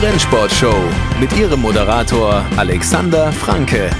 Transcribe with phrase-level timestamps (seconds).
[0.00, 0.84] Die Rennsportshow
[1.18, 3.90] mit ihrem Moderator Alexander Franke.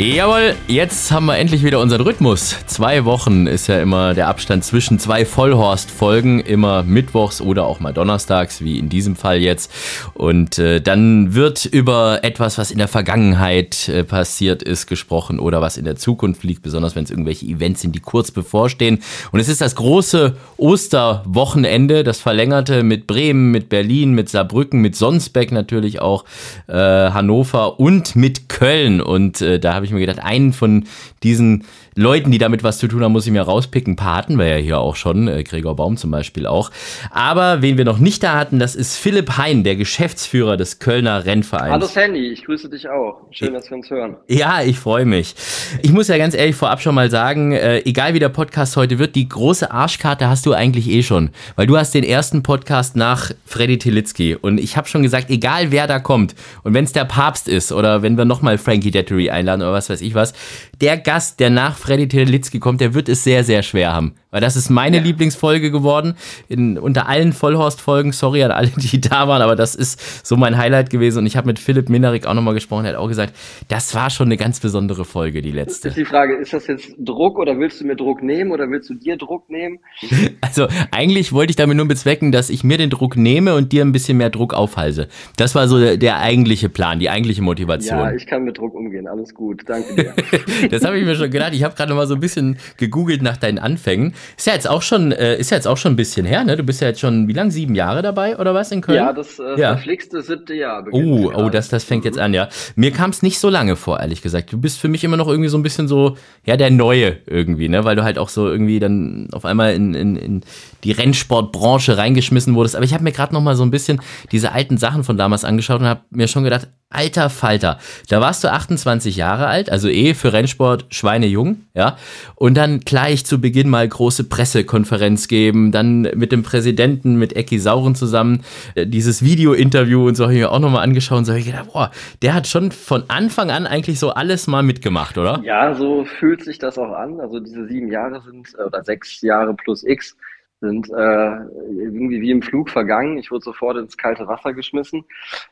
[0.00, 2.54] Jawohl, jetzt haben wir endlich wieder unseren Rhythmus.
[2.68, 7.92] Zwei Wochen ist ja immer der Abstand zwischen zwei Vollhorst-Folgen, immer mittwochs oder auch mal
[7.92, 9.72] donnerstags, wie in diesem Fall jetzt.
[10.14, 15.60] Und äh, dann wird über etwas, was in der Vergangenheit äh, passiert ist, gesprochen oder
[15.60, 19.00] was in der Zukunft liegt, besonders wenn es irgendwelche Events sind, die kurz bevorstehen.
[19.32, 24.94] Und es ist das große Osterwochenende, das verlängerte mit Bremen, mit Berlin, mit Saarbrücken, mit
[24.94, 26.24] Sonsbeck natürlich auch,
[26.68, 29.00] äh, Hannover und mit Köln.
[29.00, 30.84] Und äh, da habe ich mir gedacht, einen von
[31.22, 31.64] diesen
[31.98, 33.94] Leuten, die damit was zu tun haben, muss ich mir rauspicken.
[33.94, 36.70] Ein paar hatten wir ja hier auch schon, äh, Gregor Baum zum Beispiel auch.
[37.10, 41.24] Aber wen wir noch nicht da hatten, das ist Philipp Hein, der Geschäftsführer des Kölner
[41.24, 41.72] Rennvereins.
[41.72, 43.22] Hallo Sandy, ich grüße dich auch.
[43.32, 44.16] Schön, dass wir uns hören.
[44.28, 45.34] Ja, ich freue mich.
[45.82, 49.00] Ich muss ja ganz ehrlich vorab schon mal sagen, äh, egal wie der Podcast heute
[49.00, 51.30] wird, die große Arschkarte hast du eigentlich eh schon.
[51.56, 54.36] Weil du hast den ersten Podcast nach Freddy Tilitzki.
[54.36, 57.72] Und ich habe schon gesagt, egal wer da kommt, und wenn es der Papst ist
[57.72, 60.32] oder wenn wir nochmal Frankie Dettery einladen oder was weiß ich was,
[60.80, 64.12] der Gast, der nach Freddy Telitzky kommt, der wird es sehr, sehr schwer haben.
[64.30, 65.02] Weil das ist meine ja.
[65.02, 66.14] Lieblingsfolge geworden.
[66.48, 70.58] In, unter allen Vollhorst-Folgen, sorry an alle, die da waren, aber das ist so mein
[70.58, 71.20] Highlight gewesen.
[71.20, 73.32] Und ich habe mit Philipp Minarik auch nochmal gesprochen, er hat auch gesagt,
[73.68, 75.88] das war schon eine ganz besondere Folge, die letzte.
[75.88, 78.90] Ist die Frage, ist das jetzt Druck oder willst du mir Druck nehmen oder willst
[78.90, 79.78] du dir Druck nehmen?
[80.40, 83.84] Also eigentlich wollte ich damit nur bezwecken, dass ich mir den Druck nehme und dir
[83.84, 85.08] ein bisschen mehr Druck aufhalse.
[85.36, 87.98] Das war so der, der eigentliche Plan, die eigentliche Motivation.
[87.98, 90.14] Ja, ich kann mit Druck umgehen, alles gut, danke dir.
[90.70, 91.52] das habe ich mir schon gedacht.
[91.54, 94.12] Ich habe gerade mal so ein bisschen gegoogelt nach deinen Anfängen.
[94.36, 96.56] Ist ja jetzt auch schon, äh, ist ja jetzt auch schon ein bisschen her, ne?
[96.56, 98.96] Du bist ja jetzt schon, wie lange, sieben Jahre dabei oder was in Köln?
[98.96, 99.74] Ja, das äh, ja.
[99.74, 100.84] verflixte siebte Jahr.
[100.90, 102.48] Oh, oh, das, das fängt jetzt an, ja.
[102.76, 104.52] Mir kam es nicht so lange vor, ehrlich gesagt.
[104.52, 107.68] Du bist für mich immer noch irgendwie so ein bisschen so, ja, der Neue irgendwie,
[107.68, 107.84] ne?
[107.84, 110.40] Weil du halt auch so irgendwie dann auf einmal in, in, in
[110.84, 112.76] die Rennsportbranche reingeschmissen wurdest.
[112.76, 114.00] Aber ich habe mir gerade noch mal so ein bisschen
[114.32, 117.78] diese alten Sachen von damals angeschaut und habe mir schon gedacht, alter Falter,
[118.08, 121.98] da warst du 28 Jahre alt, also eh für Rennsport schweinejung, ja.
[122.34, 127.58] Und dann gleich zu Beginn mal große Pressekonferenz geben, dann mit dem Präsidenten, mit Ecki
[127.58, 128.42] Sauren zusammen,
[128.74, 131.40] äh, dieses Video-Interview und so habe ich mir auch noch mal angeschaut und so habe
[131.40, 131.90] ich gedacht, boah,
[132.22, 135.42] der hat schon von Anfang an eigentlich so alles mal mitgemacht, oder?
[135.44, 137.20] Ja, so fühlt sich das auch an.
[137.20, 140.16] Also diese sieben Jahre sind, äh, oder sechs Jahre plus X,
[140.60, 143.18] sind äh, irgendwie wie im Flug vergangen.
[143.18, 145.04] Ich wurde sofort ins kalte Wasser geschmissen.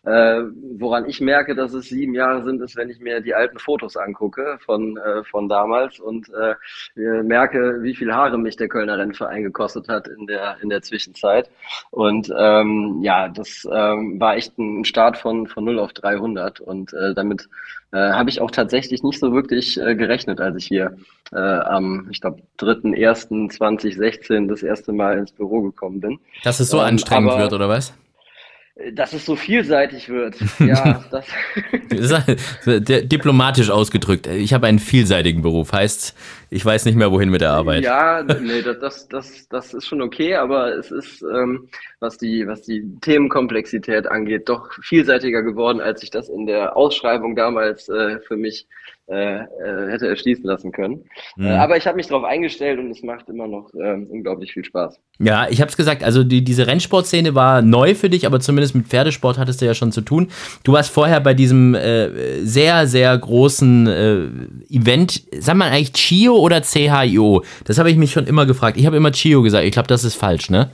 [0.05, 0.43] Äh,
[0.78, 3.97] woran ich merke, dass es sieben Jahre sind, ist, wenn ich mir die alten Fotos
[3.97, 9.43] angucke von, äh, von damals und äh, merke, wie viel Haare mich der Kölner Rennverein
[9.43, 11.50] gekostet hat in der, in der Zwischenzeit.
[11.91, 16.93] Und ähm, ja, das ähm, war echt ein Start von, von 0 auf 300 und
[16.93, 17.49] äh, damit
[17.96, 20.96] äh, habe ich auch tatsächlich nicht so wirklich äh, gerechnet, als ich hier
[21.32, 26.18] äh, am, ich glaube, 3.1.2016 das erste Mal ins Büro gekommen bin.
[26.44, 27.94] Dass es so ähm, anstrengend wird, oder was?
[28.92, 30.36] dass es so vielseitig wird.
[30.58, 31.24] Ja, das.
[33.08, 34.26] Diplomatisch ausgedrückt.
[34.26, 35.72] Ich habe einen vielseitigen Beruf.
[35.72, 36.14] Heißt,
[36.50, 37.84] ich weiß nicht mehr, wohin mit der Arbeit.
[37.84, 41.68] Ja, nee, das, das, das, das ist schon okay, aber es ist, ähm,
[42.00, 47.36] was, die, was die Themenkomplexität angeht, doch vielseitiger geworden, als ich das in der Ausschreibung
[47.36, 48.66] damals äh, für mich
[49.08, 51.04] äh, äh, hätte erschließen lassen können.
[51.36, 51.46] Mhm.
[51.46, 54.64] Äh, aber ich habe mich darauf eingestellt und es macht immer noch äh, unglaublich viel
[54.64, 54.98] Spaß.
[55.20, 58.74] Ja, ich habe es gesagt, also die, diese Rennsportszene war neu für dich, aber zumindest
[58.74, 60.32] mit Pferdesport hattest du ja schon zu tun.
[60.64, 66.35] Du warst vorher bei diesem äh, sehr, sehr großen äh, Event, sag mal eigentlich Chio
[66.41, 67.42] oder CHIO?
[67.64, 68.76] Das habe ich mich schon immer gefragt.
[68.76, 70.70] Ich habe immer Chio gesagt, ich glaube, das ist falsch, ne?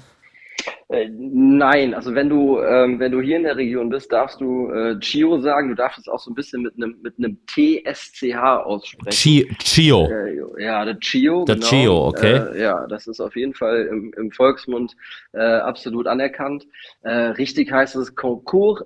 [0.93, 4.71] Äh, nein, also wenn du ähm, wenn du hier in der Region bist, darfst du
[4.71, 5.71] äh, Chio sagen.
[5.71, 9.57] Du darfst es auch so ein bisschen mit einem mit einem TSCH aussprechen.
[9.59, 10.11] Chio.
[10.11, 11.47] Äh, ja, der Chio.
[11.47, 11.67] Der genau.
[11.67, 12.43] Chio, okay.
[12.55, 14.95] Äh, ja, das ist auf jeden Fall im, im Volksmund
[15.33, 16.67] äh, absolut anerkannt.
[17.05, 18.83] Äh, richtig heißt es Concours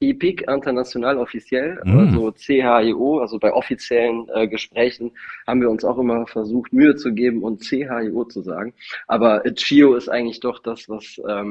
[0.00, 1.98] Epic International offiziell, mm.
[1.98, 3.18] also CHIO.
[3.18, 5.10] Also bei offiziellen äh, Gesprächen
[5.48, 8.74] haben wir uns auch immer versucht Mühe zu geben und CHIO zu sagen.
[9.08, 11.47] Aber Chio ist eigentlich doch das, was ähm,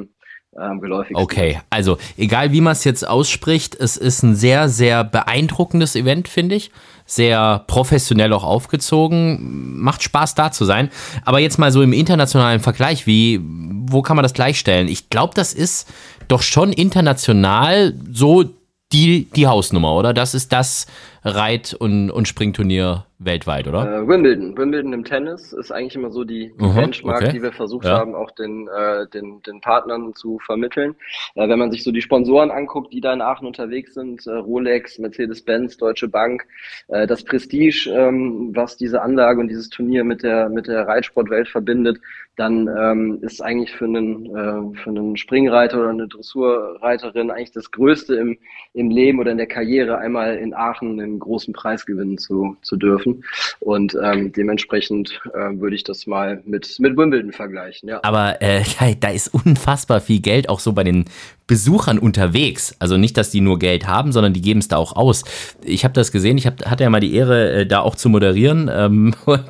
[0.59, 5.03] ähm, geläufig Okay, also egal wie man es jetzt ausspricht, es ist ein sehr, sehr
[5.03, 6.71] beeindruckendes Event, finde ich.
[7.05, 9.79] Sehr professionell auch aufgezogen.
[9.79, 10.89] Macht Spaß da zu sein.
[11.23, 14.87] Aber jetzt mal so im internationalen Vergleich, wie, wo kann man das gleichstellen?
[14.87, 15.87] Ich glaube, das ist
[16.27, 18.45] doch schon international so
[18.91, 20.13] die, die Hausnummer, oder?
[20.13, 20.87] Das ist das,
[21.35, 24.03] Reit- und, und Springturnier weltweit, oder?
[24.03, 24.55] Äh, Wimbledon.
[24.57, 27.31] Wimbledon im Tennis ist eigentlich immer so die, die Mhm, Benchmark, okay.
[27.33, 27.97] die wir versucht Ja.
[27.97, 30.95] haben, auch den, äh, den, den Partnern zu vermitteln.
[31.35, 34.31] Äh, wenn man sich so die Sponsoren anguckt, die da in Aachen unterwegs sind, äh,
[34.31, 36.45] Rolex, Mercedes-Benz, Deutsche Bank,
[36.89, 41.47] äh, das Prestige, ähm, was diese Anlage und dieses Turnier mit der, mit der Reitsportwelt
[41.47, 41.99] verbindet,
[42.35, 47.71] dann ähm, ist eigentlich für einen, äh, für einen Springreiter oder eine Dressurreiterin eigentlich das
[47.71, 48.37] Größte im,
[48.73, 52.75] im Leben oder in der Karriere, einmal in Aachen einen großen Preis gewinnen zu, zu
[52.77, 53.23] dürfen.
[53.59, 57.89] Und ähm, dementsprechend äh, würde ich das mal mit, mit Wimbledon vergleichen.
[57.89, 57.99] Ja.
[58.03, 61.05] Aber äh, da, da ist unfassbar viel Geld auch so bei den
[61.47, 62.75] Besuchern unterwegs.
[62.77, 65.23] Also nicht, dass die nur Geld haben, sondern die geben es da auch aus.
[65.63, 68.09] Ich habe das gesehen, ich hab, hatte ja mal die Ehre, äh, da auch zu
[68.09, 68.69] moderieren.
[68.71, 69.43] Ähm, und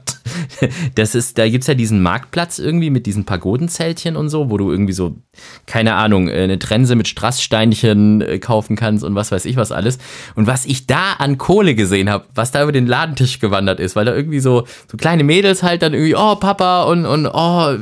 [0.94, 4.72] das ist, da gibt's ja diesen Marktplatz irgendwie mit diesen Pagodenzeltchen und so, wo du
[4.72, 5.16] irgendwie so,
[5.66, 9.72] keine Ahnung, äh, eine Trense mit Strasssteinchen äh, kaufen kannst und was weiß ich was
[9.72, 9.98] alles.
[10.36, 13.96] Und was ich da an Kohle gesehen habe, was da über den Ladentisch gewandert ist,
[13.96, 17.76] weil da irgendwie so, so kleine Mädels halt dann irgendwie, oh Papa und, und oh,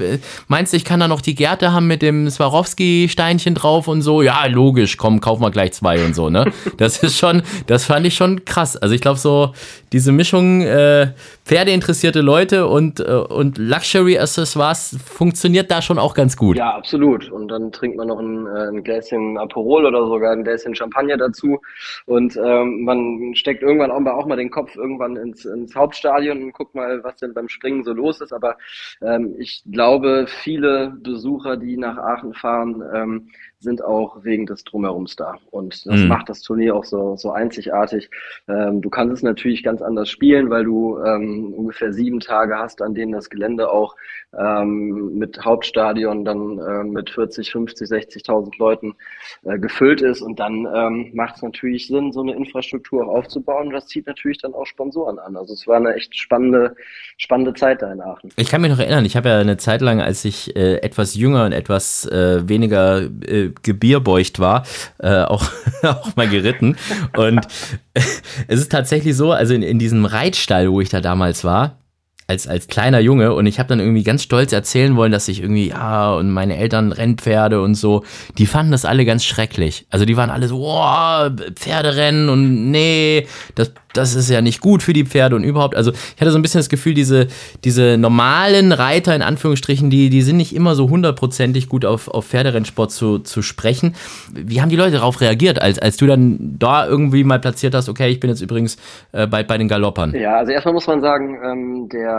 [0.47, 4.04] meinst du, ich kann da noch die Gerte haben mit dem Swarovski-Steinchen drauf und so?
[4.21, 6.51] Ja, logisch, komm, kauf mal gleich zwei und so, ne?
[6.77, 8.75] Das ist schon, das fand ich schon krass.
[8.75, 9.53] Also ich glaube so,
[9.91, 11.13] diese Mischung äh,
[11.45, 16.57] Pferdeinteressierte Leute und, äh, und Luxury-Accessoires funktioniert da schon auch ganz gut.
[16.57, 17.29] Ja, absolut.
[17.29, 21.17] Und dann trinkt man noch ein, äh, ein Gläschen Aperol oder sogar ein Gläschen Champagner
[21.17, 21.59] dazu.
[22.07, 26.41] Und ähm, man steckt irgendwann auch mal, auch mal den Kopf irgendwann ins, ins Hauptstadion
[26.41, 28.33] und guckt mal, was denn beim Springen so los ist.
[28.33, 28.57] Aber
[29.03, 33.27] ähm, ich glaube, viele Besucher, die nach Aachen fahren, ähm,
[33.65, 35.35] sind auch wegen des Drumherums da.
[35.51, 36.07] Und das Mhm.
[36.07, 38.09] macht das Turnier auch so, so einzigartig.
[38.47, 42.81] Ähm, du kannst es natürlich ganz anders spielen, weil du ähm, ungefähr sieben Tage hast,
[42.81, 43.95] an denen das Gelände auch
[44.37, 48.95] ähm, mit Hauptstadion dann ähm, mit 40, 50, 60.000 Leuten
[49.43, 50.21] äh, gefüllt ist.
[50.21, 53.67] Und dann ähm, macht es natürlich Sinn, so eine Infrastruktur auch aufzubauen.
[53.67, 55.35] Und das zieht natürlich dann auch Sponsoren an.
[55.35, 56.75] Also es war eine echt spannende,
[57.17, 58.29] spannende Zeit da in Aachen.
[58.35, 61.15] Ich kann mich noch erinnern, ich habe ja eine Zeit lang, als ich äh, etwas
[61.15, 64.65] jünger und etwas äh, weniger äh, gebierbeucht war,
[64.99, 65.43] äh, auch,
[65.83, 66.77] auch mal geritten.
[67.15, 67.47] Und
[67.93, 71.77] es ist tatsächlich so, also in, in diesem Reitstall, wo ich da damals war,
[72.27, 75.41] als, als kleiner Junge und ich habe dann irgendwie ganz stolz erzählen wollen, dass ich
[75.41, 78.03] irgendwie, ja, und meine Eltern Rennpferde und so,
[78.37, 79.85] die fanden das alle ganz schrecklich.
[79.91, 84.81] Also die waren alle so, oh, Pferderennen und nee, das, das ist ja nicht gut
[84.81, 85.75] für die Pferde und überhaupt.
[85.75, 87.27] Also ich hatte so ein bisschen das Gefühl, diese,
[87.63, 92.25] diese normalen Reiter in Anführungsstrichen, die, die sind nicht immer so hundertprozentig gut auf, auf
[92.25, 93.95] Pferderennsport zu, zu sprechen.
[94.33, 97.87] Wie haben die Leute darauf reagiert, als, als du dann da irgendwie mal platziert hast,
[97.87, 98.77] okay, ich bin jetzt übrigens
[99.11, 100.13] äh, bei, bei den Galoppern?
[100.15, 102.14] Ja, also erstmal muss man sagen, ähm, der,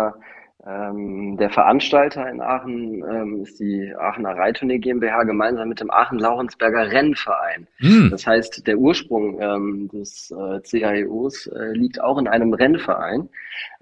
[0.67, 6.91] ähm, der Veranstalter in Aachen ähm, ist die Aachener Reittournee GmbH gemeinsam mit dem Aachen-Laurensberger
[6.91, 7.69] Rennverein.
[7.77, 8.09] Hm.
[8.11, 13.29] Das heißt, der Ursprung ähm, des äh, CAEOs äh, liegt auch in einem Rennverein.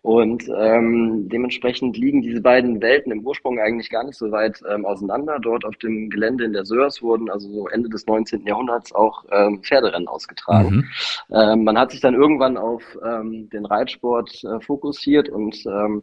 [0.05, 4.85] Und ähm, dementsprechend liegen diese beiden Welten im Ursprung eigentlich gar nicht so weit ähm,
[4.85, 5.39] auseinander.
[5.41, 8.47] Dort auf dem Gelände in der Sörs wurden also so Ende des 19.
[8.47, 10.69] Jahrhunderts auch ähm, Pferderennen ausgetragen.
[11.31, 11.35] Mhm.
[11.35, 16.03] Ähm, man hat sich dann irgendwann auf ähm, den Reitsport äh, fokussiert und ähm,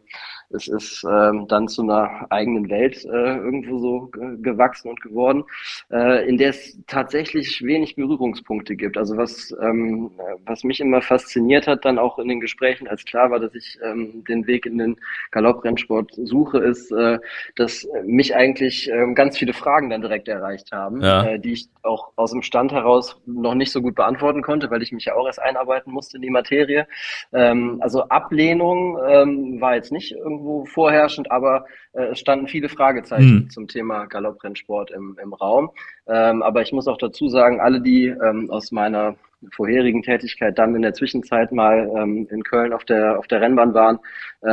[0.50, 5.44] es ist ähm, dann zu einer eigenen Welt äh, irgendwo so ge- gewachsen und geworden,
[5.92, 8.98] äh, in der es tatsächlich wenig Berührungspunkte gibt.
[8.98, 13.04] Also was, ähm, äh, was mich immer fasziniert hat, dann auch in den Gesprächen, als
[13.04, 14.96] klar war, dass ich ähm, den Weg in den
[15.30, 17.18] Galopprennsport suche, ist, äh,
[17.56, 21.24] dass mich eigentlich ähm, ganz viele Fragen dann direkt erreicht haben, Ja.
[21.24, 24.82] äh, die ich auch aus dem Stand heraus noch nicht so gut beantworten konnte, weil
[24.82, 26.86] ich mich ja auch erst einarbeiten musste in die Materie.
[27.32, 33.22] Ähm, also Ablehnung ähm, war jetzt nicht irgendwo vorherrschend, aber äh, es standen viele Fragezeichen
[33.42, 33.50] Hm.
[33.50, 35.70] zum Thema Galopprennsport im, im Raum.
[36.06, 39.14] Ähm, aber ich muss auch dazu sagen, alle, die ähm, aus meiner
[39.50, 43.74] vorherigen Tätigkeit dann in der Zwischenzeit mal ähm, in Köln auf der auf der Rennbahn
[43.74, 43.98] waren,
[44.42, 44.48] äh,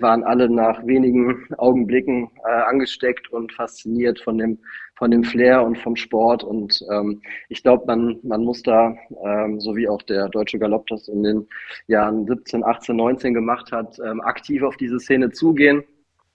[0.00, 4.58] waren alle nach wenigen Augenblicken äh, angesteckt und fasziniert von dem
[4.96, 9.60] von dem Flair und vom Sport und ähm, ich glaube, man man muss da ähm,
[9.60, 11.48] so wie auch der deutsche Galopp das in den
[11.86, 15.84] Jahren 17, 18, 19 gemacht hat, ähm, aktiv auf diese Szene zugehen.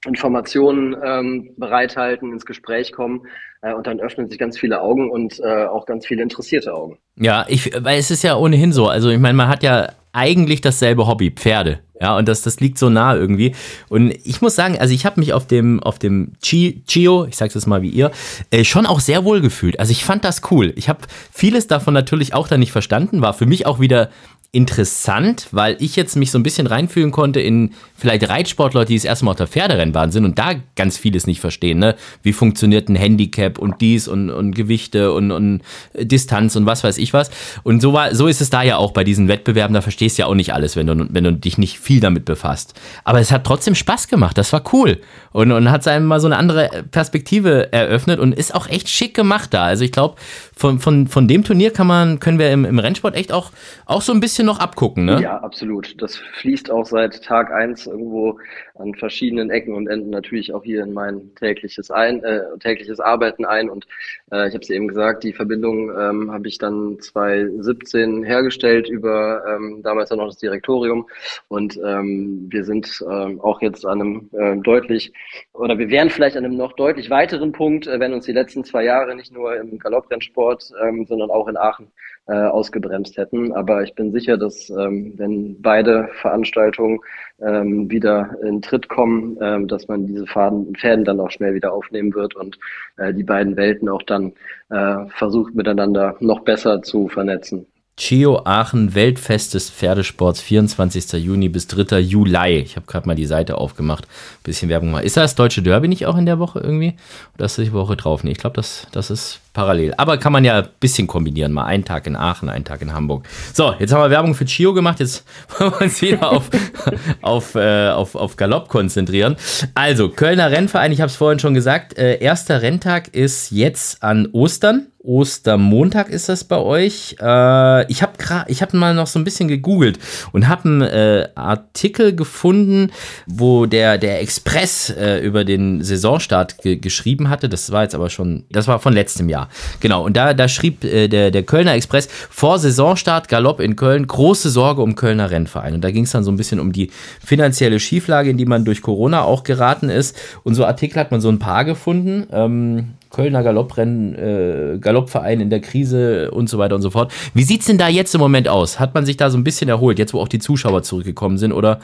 [0.06, 3.27] Informationen ähm, bereithalten, ins Gespräch kommen
[3.62, 6.98] äh, und dann öffnen sich ganz viele Augen und äh, auch ganz viele interessierte Augen.
[7.18, 8.88] Ja, ich, weil es ist ja ohnehin so.
[8.88, 11.79] Also ich meine, man hat ja eigentlich dasselbe Hobby, Pferde.
[12.01, 13.53] Ja, und das, das liegt so nah irgendwie.
[13.89, 17.36] Und ich muss sagen, also ich habe mich auf dem, auf dem Chi, Chio, ich
[17.36, 18.12] sag's jetzt mal wie ihr,
[18.51, 19.79] äh, schon auch sehr wohl gefühlt.
[19.82, 20.72] Also ich fand das cool.
[20.77, 21.00] Ich habe
[21.32, 24.10] vieles davon natürlich auch dann nicht verstanden, war für mich auch wieder
[24.51, 29.06] interessant, weil ich jetzt mich so ein bisschen reinfühlen konnte in vielleicht Reitsportler, die das
[29.06, 31.77] erste Mal auf der Pferderennbahn sind und da ganz vieles nicht verstehen.
[31.77, 31.96] Ne?
[32.24, 35.62] Wie funktioniert ein Handicap und dies und, und Gewichte und, und
[35.94, 37.29] Distanz und was weiß ich was.
[37.62, 39.75] Und so, war, so ist es da ja auch bei diesen Wettbewerben.
[39.75, 42.25] Da verstehst du ja auch nicht alles, wenn du, wenn du dich nicht viel damit
[42.25, 42.74] befasst.
[43.03, 44.36] Aber es hat trotzdem Spaß gemacht.
[44.36, 45.00] Das war cool.
[45.32, 49.13] Und, und hat einem mal so eine andere Perspektive eröffnet und ist auch echt schick
[49.13, 49.65] gemacht da.
[49.65, 50.15] Also ich glaube,
[50.56, 53.51] von, von, von dem Turnier kann man, können wir im, im Rennsport echt auch,
[53.86, 55.22] auch so ein bisschen noch abgucken, ne?
[55.22, 56.01] Ja, absolut.
[56.01, 58.38] Das fließt auch seit Tag eins irgendwo
[58.75, 63.46] an verschiedenen Ecken und Enden natürlich auch hier in mein tägliches ein, äh, tägliches Arbeiten
[63.46, 63.69] ein.
[63.69, 63.86] Und
[64.31, 69.43] äh, ich habe es eben gesagt, die Verbindung ähm, habe ich dann 2017 hergestellt über
[69.48, 71.08] ähm, damals dann noch das Direktorium.
[71.48, 75.13] Und ähm, wir sind ähm, auch jetzt an einem äh, deutlich,
[75.53, 78.63] oder wir wären vielleicht an einem noch deutlich weiteren Punkt, äh, wenn uns die letzten
[78.63, 81.91] zwei Jahre nicht nur im Galopprennsport, ähm, sondern auch in Aachen
[82.29, 83.51] äh, ausgebremst hätten.
[83.53, 87.00] Aber ich bin sicher, dass ähm, wenn beide Veranstaltungen
[87.41, 91.74] ähm, wieder in Tritt kommen, ähm, dass man diese Faden, Fäden dann auch schnell wieder
[91.74, 92.59] aufnehmen wird und
[92.98, 94.33] äh, die beiden Welten auch dann
[94.69, 97.65] äh, versucht miteinander noch besser zu vernetzen.
[98.00, 101.22] Chio Aachen Weltfest des Pferdesports 24.
[101.22, 102.00] Juni bis 3.
[102.00, 102.60] Juli.
[102.60, 104.08] Ich habe gerade mal die Seite aufgemacht.
[104.41, 105.01] Bisschen Werbung mal.
[105.01, 106.96] Ist das Deutsche Derby nicht auch in der Woche irgendwie?
[107.36, 108.24] Oder ist das die Woche drauf?
[108.24, 109.94] Nee, ich glaube, das, das ist parallel.
[109.98, 111.51] Aber kann man ja ein bisschen kombinieren.
[111.51, 113.25] Mal einen Tag in Aachen, einen Tag in Hamburg.
[113.53, 115.01] So, jetzt haben wir Werbung für Chio gemacht.
[115.01, 115.25] Jetzt
[115.60, 116.50] wollen wir uns wieder auf,
[117.22, 119.36] auf, äh, auf, auf Galopp konzentrieren.
[119.75, 121.98] Also, Kölner Rennverein, ich habe es vorhin schon gesagt.
[121.98, 124.88] Äh, erster Renntag ist jetzt an Ostern.
[125.01, 127.15] Ostermontag ist das bei euch.
[127.22, 128.13] Äh, ich habe
[128.48, 129.98] ich hab mal noch so ein bisschen gegoogelt
[130.34, 132.91] und habe einen äh, Artikel gefunden,
[133.25, 137.48] wo der, der Express äh, über den Saisonstart ge geschrieben hatte.
[137.48, 139.50] Das war jetzt aber schon, das war von letztem Jahr.
[139.79, 144.06] Genau, und da, da schrieb äh, der, der Kölner Express vor Saisonstart Galopp in Köln,
[144.06, 145.75] große Sorge um Kölner Rennverein.
[145.75, 146.91] Und da ging es dann so ein bisschen um die
[147.24, 150.18] finanzielle Schieflage, in die man durch Corona auch geraten ist.
[150.44, 152.27] Und so Artikel hat man so ein paar gefunden.
[152.32, 157.12] Ähm, Kölner Galopprennen, äh, Galoppverein in der Krise und so weiter und so fort.
[157.34, 158.80] Wie sieht es denn da jetzt im Moment aus?
[158.80, 161.51] Hat man sich da so ein bisschen erholt, jetzt wo auch die Zuschauer zurückgekommen sind?
[161.51, 161.80] Oder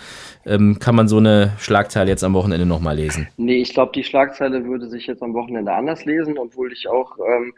[0.46, 3.28] ähm, kann man so eine Schlagzeile jetzt am Wochenende nochmal lesen?
[3.38, 7.18] Nee, ich glaube, die Schlagzeile würde sich jetzt am Wochenende anders lesen, obwohl ich auch
[7.20, 7.54] ähm,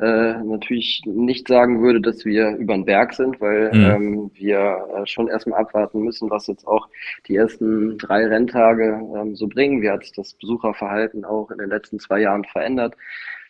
[0.00, 3.84] äh, natürlich nicht sagen würde, dass wir über den Berg sind, weil mhm.
[3.84, 6.88] ähm, wir äh, schon erstmal abwarten müssen, was jetzt auch
[7.26, 9.82] die ersten drei Renntage ähm, so bringen.
[9.82, 12.94] Wie hat sich das Besucherverhalten auch in den letzten zwei Jahren verändert?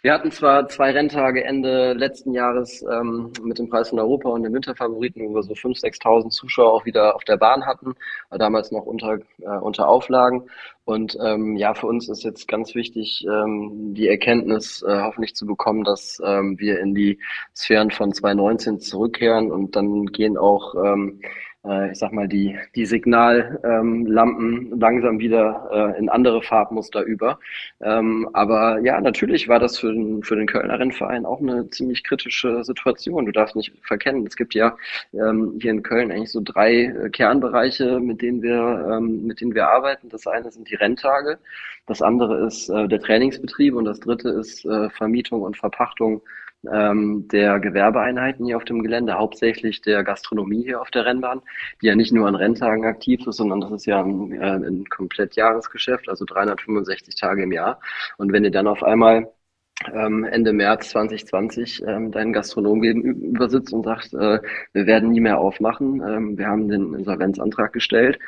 [0.02, 4.42] Wir hatten zwar zwei Renntage Ende letzten Jahres ähm, mit dem Preis von Europa und
[4.44, 7.94] den Winterfavoriten, wo wir so 5.000, 6.000 Zuschauer auch wieder auf der Bahn hatten,
[8.30, 10.48] damals noch unter, äh, unter Auflagen.
[10.86, 15.44] Und ähm, ja, für uns ist jetzt ganz wichtig, ähm, die Erkenntnis äh, hoffentlich zu
[15.44, 17.18] bekommen, dass ähm, wir in die
[17.54, 21.28] Sphären von 2019 zurückkehren und dann gehen auch ähm, äh,
[21.92, 27.38] ich sag mal, die, die Signallampen ähm, langsam wieder äh, in andere Farbmuster über.
[27.82, 32.02] Ähm, aber ja, natürlich war das für den, für den Kölner Rennverein auch eine ziemlich
[32.02, 33.26] kritische Situation.
[33.26, 34.74] Du darfst nicht verkennen, es gibt ja
[35.12, 39.54] ähm, hier in Köln eigentlich so drei äh, Kernbereiche, mit denen wir, ähm, mit denen
[39.54, 40.08] wir arbeiten.
[40.08, 41.38] Das eine sind die Renntage,
[41.86, 46.22] das andere ist äh, der Trainingsbetrieb und das dritte ist äh, Vermietung und Verpachtung
[46.70, 51.42] ähm, der Gewerbeeinheiten hier auf dem Gelände, hauptsächlich der Gastronomie hier auf der Rennbahn,
[51.80, 54.84] die ja nicht nur an Renntagen aktiv ist, sondern das ist ja ein, äh, ein
[54.86, 57.80] komplett Jahresgeschäft, also 365 Tage im Jahr.
[58.18, 59.32] Und wenn ihr dann auf einmal
[59.94, 64.40] ähm, Ende März 2020 ähm, deinen Gastronom gegenüber sitzt und sagt, äh,
[64.72, 66.02] wir werden nie mehr aufmachen.
[66.06, 68.18] Ähm, wir haben den Insolvenzantrag gestellt.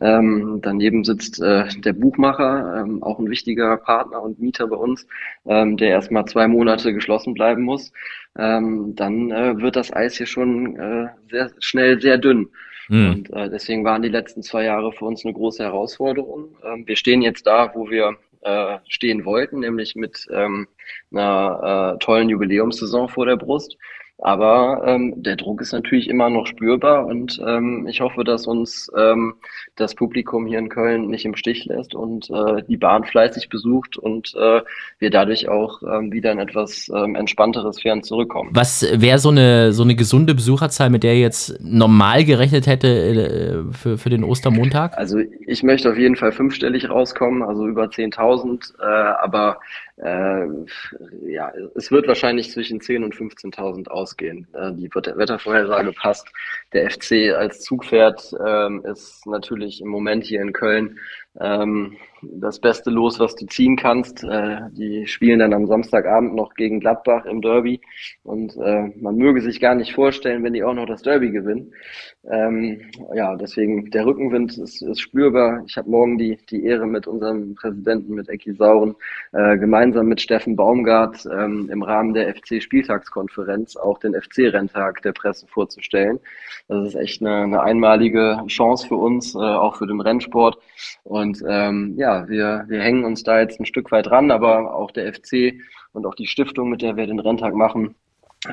[0.00, 5.06] Ähm, daneben sitzt äh, der Buchmacher, ähm, auch ein wichtiger Partner und Mieter bei uns,
[5.46, 7.92] ähm, der erstmal zwei Monate geschlossen bleiben muss.
[8.36, 12.50] Ähm, dann äh, wird das Eis hier schon äh, sehr schnell sehr dünn.
[12.88, 13.10] Mhm.
[13.10, 16.56] Und äh, deswegen waren die letzten zwei Jahre für uns eine große Herausforderung.
[16.64, 20.68] Ähm, wir stehen jetzt da, wo wir äh, stehen wollten, nämlich mit ähm,
[21.10, 23.76] einer äh, tollen Jubiläumssaison vor der Brust.
[24.20, 28.90] Aber ähm, der Druck ist natürlich immer noch spürbar und ähm, ich hoffe, dass uns
[28.96, 29.34] ähm,
[29.76, 33.96] das Publikum hier in Köln nicht im Stich lässt und äh, die Bahn fleißig besucht
[33.96, 34.60] und äh,
[34.98, 38.50] wir dadurch auch ähm, wieder in etwas ähm, entspannteres Fern zurückkommen.
[38.52, 42.88] Was wäre so eine, so eine gesunde Besucherzahl, mit der ihr jetzt normal gerechnet hätte
[42.88, 44.98] äh, für, für den Ostermontag?
[44.98, 48.84] Also ich möchte auf jeden Fall fünfstellig rauskommen, also über 10.000, äh,
[49.22, 49.58] aber
[50.02, 50.46] äh,
[51.22, 54.46] ja, es wird wahrscheinlich zwischen 10.000 und 15.000 ausgehen.
[54.52, 56.28] Äh, die Wettervorhersage passt.
[56.72, 60.98] Der FC als Zugpferd ähm, ist natürlich im Moment hier in Köln
[61.40, 64.24] ähm, das beste Los, was du ziehen kannst.
[64.24, 67.80] Äh, die spielen dann am Samstagabend noch gegen Gladbach im Derby
[68.22, 71.72] und äh, man möge sich gar nicht vorstellen, wenn die auch noch das Derby gewinnen.
[72.30, 75.62] Ähm, ja, deswegen der Rückenwind ist, ist spürbar.
[75.66, 78.94] Ich habe morgen die, die Ehre mit unserem Präsidenten, mit Eki Sauren,
[79.32, 85.46] äh, gemeinsam mit Steffen Baumgart ähm, im Rahmen der FC-Spieltagskonferenz auch den FC-Renntag der Presse
[85.46, 86.20] vorzustellen.
[86.68, 90.58] Das ist echt eine, eine einmalige Chance für uns, äh, auch für den Rennsport.
[91.04, 94.90] Und ähm, ja, wir, wir hängen uns da jetzt ein Stück weit ran, aber auch
[94.90, 95.54] der FC
[95.92, 97.94] und auch die Stiftung, mit der wir den Renntag machen,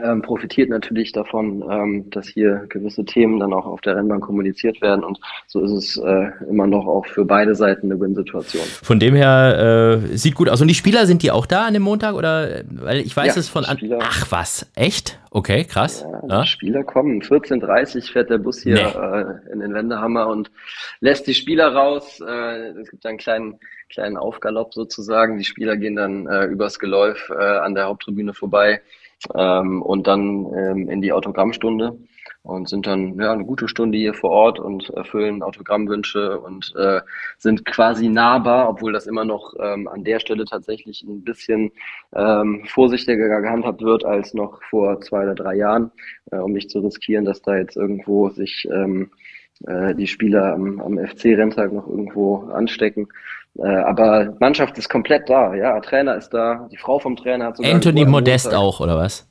[0.03, 4.81] ähm, profitiert natürlich davon, ähm, dass hier gewisse Themen dann auch auf der Rennbahn kommuniziert
[4.81, 8.63] werden und so ist es äh, immer noch auch für beide Seiten eine Win-Situation.
[8.63, 10.59] Von dem her äh, sieht gut aus.
[10.59, 13.39] Und die Spieler sind die auch da an dem Montag oder weil ich weiß ja,
[13.39, 13.77] es von an.
[13.99, 15.19] Ach was, echt?
[15.29, 16.03] Okay, krass.
[16.03, 16.41] Ja, ja.
[16.41, 17.21] Die Spieler kommen.
[17.21, 18.81] 14.30 fährt der Bus hier nee.
[18.81, 20.49] äh, in den Wendehammer und
[20.99, 22.21] lässt die Spieler raus.
[22.25, 25.37] Äh, es gibt einen kleinen kleinen Aufgalopp sozusagen.
[25.37, 28.81] Die Spieler gehen dann äh, übers Geläuf äh, an der Haupttribüne vorbei
[29.33, 31.97] ähm, und dann ähm, in die Autogrammstunde
[32.45, 37.01] und sind dann ja eine gute Stunde hier vor Ort und erfüllen Autogrammwünsche und äh,
[37.37, 41.71] sind quasi nahbar, obwohl das immer noch ähm, an der Stelle tatsächlich ein bisschen
[42.13, 45.91] ähm, vorsichtiger gehandhabt wird als noch vor zwei oder drei Jahren,
[46.31, 49.09] äh, um nicht zu riskieren, dass da jetzt irgendwo sich ähm,
[49.65, 53.07] äh, die Spieler am, am FC-Renntag noch irgendwo anstecken.
[53.57, 55.79] Äh, aber Mannschaft ist komplett da, ja.
[55.79, 57.73] Trainer ist da, die Frau vom Trainer hat sogar.
[57.73, 59.27] Anthony Modest auch, oder was?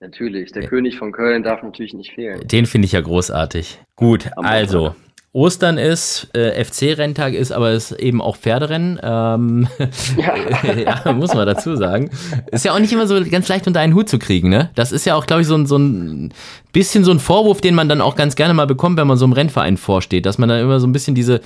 [0.00, 0.68] Natürlich, der ja.
[0.68, 2.40] König von Köln darf natürlich nicht fehlen.
[2.48, 3.80] Den finde ich ja großartig.
[3.96, 4.94] Gut, Am also.
[5.32, 8.98] Ostern ist, äh, FC-Renntag ist, aber es ist eben auch Pferderennen.
[9.00, 9.68] Ähm,
[10.16, 10.74] ja.
[11.04, 11.12] ja.
[11.12, 12.10] muss man dazu sagen.
[12.50, 14.70] Ist ja auch nicht immer so ganz leicht unter einen Hut zu kriegen, ne?
[14.74, 16.32] Das ist ja auch, glaube ich, so ein, so ein
[16.72, 19.24] bisschen so ein Vorwurf, den man dann auch ganz gerne mal bekommt, wenn man so
[19.24, 21.42] einem Rennverein vorsteht, dass man dann immer so ein bisschen diese,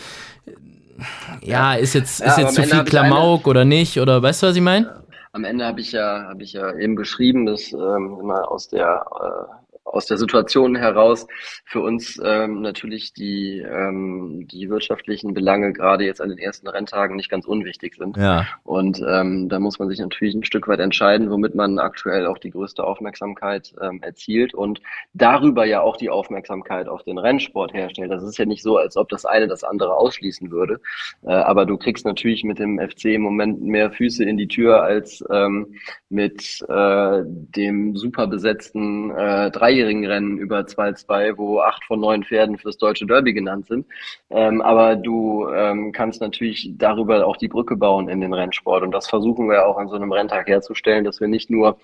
[1.45, 4.01] ja, ist jetzt, ist jetzt zu viel Klamauk oder nicht?
[4.01, 5.03] Oder weißt du, was ich meine?
[5.33, 9.05] Am Ende habe ich ja, habe ich ja eben beschrieben, dass ähm, immer aus der
[9.21, 11.27] äh, aus der Situation heraus
[11.65, 17.17] für uns ähm, natürlich die, ähm, die wirtschaftlichen Belange gerade jetzt an den ersten Renntagen
[17.17, 18.17] nicht ganz unwichtig sind.
[18.17, 18.47] Ja.
[18.65, 22.39] Und ähm, da muss man sich natürlich ein Stück weit entscheiden, womit man aktuell auch
[22.39, 24.81] die größte Aufmerksamkeit ähm, erzielt und
[25.13, 28.11] darüber ja auch die Aufmerksamkeit auf den Rennsport herstellt.
[28.11, 30.81] Das ist ja nicht so, als ob das eine das andere ausschließen würde.
[31.23, 34.83] Äh, aber du kriegst natürlich mit dem FC im Moment mehr Füße in die Tür
[34.83, 35.75] als ähm,
[36.09, 42.57] mit äh, dem super besetzten äh, dreijährigen Rennen über 2-2, wo acht von neun Pferden
[42.59, 43.87] fürs deutsche Derby genannt sind.
[44.31, 48.83] Ähm, aber du ähm, kannst natürlich darüber auch die Brücke bauen in den Rennsport.
[48.83, 51.79] Und das versuchen wir auch an so einem Renntag herzustellen, dass wir nicht nur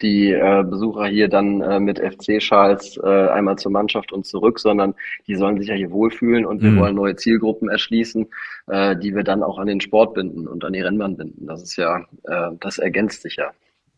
[0.00, 4.94] die äh, Besucher hier dann äh, mit FC-Schals äh, einmal zur Mannschaft und zurück, sondern
[5.26, 6.80] die sollen sich ja hier wohlfühlen und wir mhm.
[6.80, 8.26] wollen neue Zielgruppen erschließen,
[8.68, 11.46] äh, die wir dann auch an den Sport binden und an die Rennbahn binden.
[11.46, 13.52] Das ist ja, äh, das ergänzt sich ja.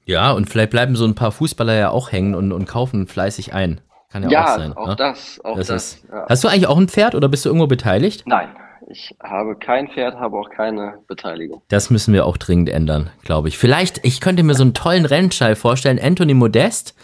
[0.05, 3.55] Ja, und vielleicht bleiben so ein paar Fußballer ja auch hängen und, und kaufen fleißig
[3.55, 3.81] ein.
[4.11, 4.73] Kann ja, ja auch sein.
[4.75, 4.97] Auch ne?
[4.97, 5.67] das, auch das.
[5.67, 6.27] das ist, ja.
[6.29, 8.25] Hast du eigentlich auch ein Pferd oder bist du irgendwo beteiligt?
[8.27, 8.49] Nein,
[8.89, 11.63] ich habe kein Pferd, habe auch keine Beteiligung.
[11.69, 13.59] Das müssen wir auch dringend ändern, glaube ich.
[13.59, 15.99] Vielleicht, ich könnte mir so einen tollen Rennstall vorstellen.
[16.01, 16.95] Anthony Modest,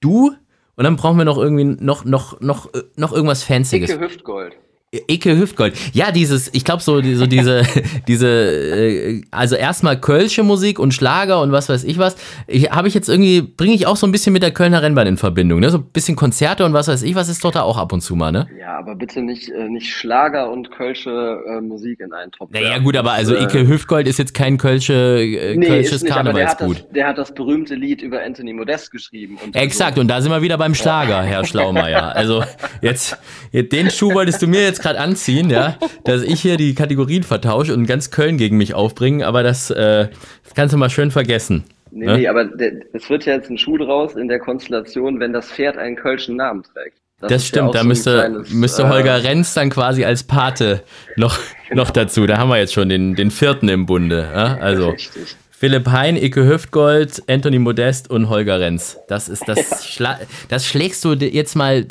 [0.00, 0.32] du
[0.78, 3.88] und dann brauchen wir noch irgendwie noch, noch, noch, noch irgendwas Fancyes.
[3.88, 4.54] Dicke Hüftgold.
[4.90, 5.74] Eke Hüftgold.
[5.92, 7.62] Ja, dieses, ich glaube so, so diese,
[8.08, 12.16] diese, äh, also erstmal Kölsche Musik und Schlager und was weiß ich was.
[12.46, 15.06] Ich, Habe ich jetzt irgendwie, bringe ich auch so ein bisschen mit der Kölner Rennbahn
[15.06, 15.68] in Verbindung, ne?
[15.68, 18.00] So ein bisschen Konzerte und was weiß ich was ist doch da auch ab und
[18.00, 18.48] zu mal, ne?
[18.58, 22.50] Ja, aber bitte nicht, äh, nicht Schlager und Kölsche äh, Musik in einen Topf.
[22.50, 26.78] Naja, gut, aber also Ike Hüftgold ist jetzt kein Kölsche, äh, nee, Kölsches nicht, Karnevalsgut.
[26.78, 29.38] Der, der, hat das berühmte Lied über Anthony Modest geschrieben.
[29.44, 30.00] Und Exakt, so.
[30.00, 32.16] und da sind wir wieder beim Schlager, Herr Schlaumeier.
[32.16, 32.42] Also
[32.80, 33.18] jetzt,
[33.52, 37.22] jetzt den Schuh wolltest du mir jetzt gerade anziehen, ja, dass ich hier die Kategorien
[37.22, 40.08] vertausche und ganz Köln gegen mich aufbringen, aber das äh,
[40.54, 41.64] kannst du mal schön vergessen.
[41.90, 42.18] Nee, ne?
[42.18, 42.48] nee, aber
[42.92, 46.36] es wird ja jetzt ein Schuh draus in der Konstellation, wenn das Pferd einen kölschen
[46.36, 46.98] Namen trägt.
[47.20, 50.22] Das, das stimmt, ja da so müsste, kleines, müsste äh, Holger Renz dann quasi als
[50.22, 50.84] Pate
[51.16, 51.36] noch,
[51.68, 51.82] genau.
[51.82, 52.26] noch dazu.
[52.26, 54.28] Da haben wir jetzt schon den, den vierten im Bunde.
[54.32, 54.58] Ja?
[54.60, 55.36] Also Richtig.
[55.58, 58.96] Philipp Hein, Icke Hüftgold, Anthony Modest und Holger Renz.
[59.08, 61.84] Das ist das, Schla das schlägst du jetzt mal,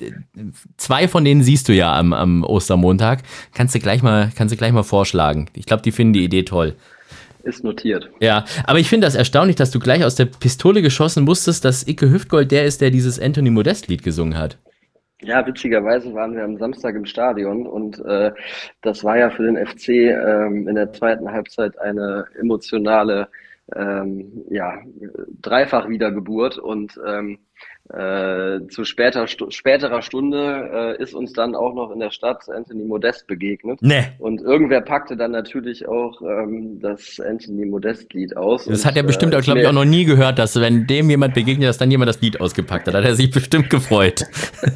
[0.77, 3.23] zwei von denen siehst du ja am, am Ostermontag.
[3.53, 5.49] Kannst du gleich mal, kannst du gleich mal vorschlagen.
[5.53, 6.75] Ich glaube, die finden die Idee toll.
[7.43, 8.09] Ist notiert.
[8.21, 11.85] Ja, aber ich finde das erstaunlich, dass du gleich aus der Pistole geschossen musstest, dass
[11.85, 14.57] Icke Hüftgold der ist, der dieses Anthony Modest Lied gesungen hat.
[15.21, 18.31] Ja, witzigerweise waren wir am Samstag im Stadion und äh,
[18.81, 23.27] das war ja für den FC ähm, in der zweiten Halbzeit eine emotionale
[23.75, 24.81] ähm, ja,
[25.41, 27.39] dreifach Wiedergeburt und ähm,
[27.89, 32.49] Äh, zu später, stu späterer Stunde äh, ist uns dann auch noch in der Stadt
[32.49, 33.79] Anthony Modest begegnet.
[33.81, 34.03] Nee.
[34.19, 38.65] Und irgendwer packte dann natürlich auch ähm, das Anthony Modest-Lied aus.
[38.65, 41.09] Das und, hat er bestimmt, äh, glaube ich, auch noch nie gehört, dass wenn dem
[41.09, 42.93] jemand begegnet, dass dann jemand das Lied ausgepackt hat.
[42.93, 44.25] Da hat er sich bestimmt gefreut.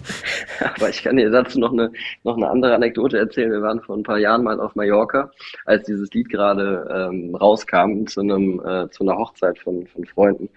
[0.78, 1.91] Aber ich kann dir dazu noch eine,
[2.24, 3.52] noch eine andere Anekdote erzählen.
[3.52, 5.32] Wir waren vor ein paar Jahren mal auf Mallorca,
[5.65, 10.47] als dieses Lied gerade ähm, rauskam zu einem äh, zu einer Hochzeit von, von Freunden.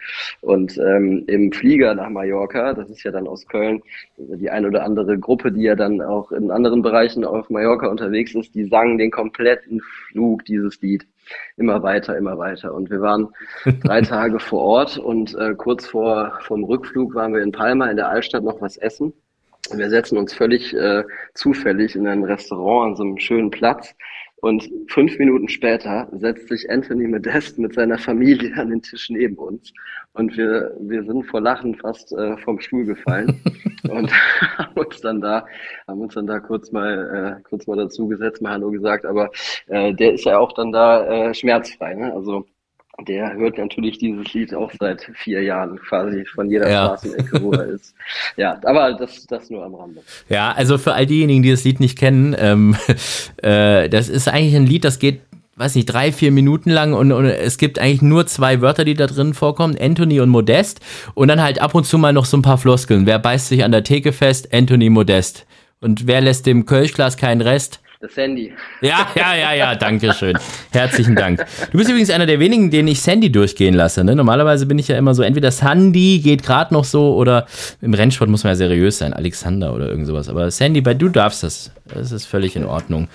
[0.40, 2.74] Und ähm, im Flieger nach Mallorca Mallorca.
[2.74, 3.83] Das ist ja dann aus Köln
[4.16, 8.35] die ein oder andere Gruppe, die ja dann auch in anderen Bereichen auf Mallorca unterwegs
[8.35, 11.07] ist, die sangen den kompletten Flug dieses Lied.
[11.57, 12.74] Immer weiter, immer weiter.
[12.74, 13.28] Und wir waren
[13.83, 17.96] drei Tage vor Ort und äh, kurz vor vom Rückflug waren wir in Palma in
[17.96, 19.12] der Altstadt noch was essen.
[19.74, 23.94] Wir setzen uns völlig äh, zufällig in ein Restaurant an so einem schönen Platz
[24.44, 29.37] und fünf Minuten später setzt sich Anthony Modest mit seiner Familie an den Tisch neben
[29.37, 29.72] uns.
[30.12, 33.40] Und wir, wir sind vor Lachen fast äh, vom Stuhl gefallen
[33.88, 34.12] und
[34.59, 35.46] haben uns dann da,
[35.88, 39.07] haben uns dann da kurz mal, äh, kurz mal dazu gesetzt, mal Hallo gesagt.
[39.07, 39.30] Aber
[39.68, 41.94] äh, der ist ja auch dann da äh, schmerzfrei.
[41.94, 42.12] Ne?
[42.12, 42.44] Also
[43.02, 46.85] der hört natürlich dieses Lied auch seit vier Jahren quasi von jeder ja.
[46.85, 47.94] Straßenecke, wo er ist.
[48.37, 50.00] Ja, aber das, das nur am Rande.
[50.28, 52.76] Ja, also für all diejenigen, die das Lied nicht kennen, ähm,
[53.42, 55.20] äh, das ist eigentlich ein Lied, das geht
[55.57, 58.94] weiß nicht, drei, vier Minuten lang und, und, es gibt eigentlich nur zwei Wörter, die
[58.94, 60.80] da drin vorkommen, Anthony und Modest
[61.14, 63.07] und dann halt ab und zu mal noch so ein paar Floskeln.
[63.07, 64.52] Wer beißt sich an der Theke fest?
[64.52, 65.46] Anthony Modest.
[65.80, 67.80] Und wer lässt dem Kölschglas keinen Rest?
[68.09, 68.53] Sandy.
[68.81, 70.38] Ja, ja, ja, ja, danke schön.
[70.73, 71.45] Herzlichen Dank.
[71.71, 74.05] Du bist übrigens einer der wenigen, denen ich Sandy durchgehen lasse.
[74.05, 74.14] Ne?
[74.14, 77.47] Normalerweise bin ich ja immer so, entweder Sandy geht gerade noch so oder
[77.81, 80.29] im Rennsport muss man ja seriös sein, Alexander oder irgend sowas.
[80.29, 81.71] Aber Sandy, bei du darfst das.
[81.93, 83.09] Das ist völlig in Ordnung.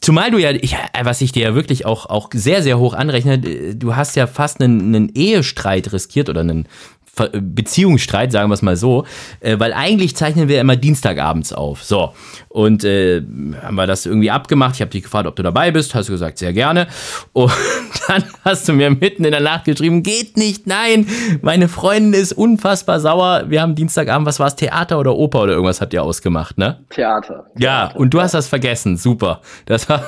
[0.00, 3.38] Zumal du ja, ich, was ich dir ja wirklich auch, auch sehr, sehr hoch anrechne,
[3.38, 6.68] du hast ja fast einen, einen Ehestreit riskiert oder einen
[7.14, 9.04] Beziehungsstreit, sagen wir es mal so,
[9.40, 11.82] äh, weil eigentlich zeichnen wir immer Dienstagabends auf.
[11.82, 12.12] So.
[12.48, 13.22] Und äh,
[13.62, 14.76] haben wir das irgendwie abgemacht.
[14.76, 15.94] Ich habe dich gefragt, ob du dabei bist.
[15.94, 16.86] Hast du gesagt, sehr gerne.
[17.32, 17.52] Und
[18.08, 21.06] dann hast du mir mitten in der Nacht geschrieben, geht nicht, nein,
[21.42, 23.44] meine Freundin ist unfassbar sauer.
[23.48, 26.80] Wir haben Dienstagabend, was war es, Theater oder Oper oder irgendwas habt ihr ausgemacht, ne?
[26.90, 27.46] Theater.
[27.58, 28.00] Ja, Theater.
[28.00, 28.96] und du hast das vergessen.
[28.96, 29.40] Super.
[29.66, 30.02] Das war,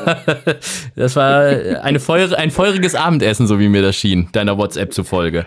[0.96, 1.40] das war
[1.82, 5.46] eine Feuer, ein feuriges Abendessen, so wie mir das schien, deiner WhatsApp zufolge.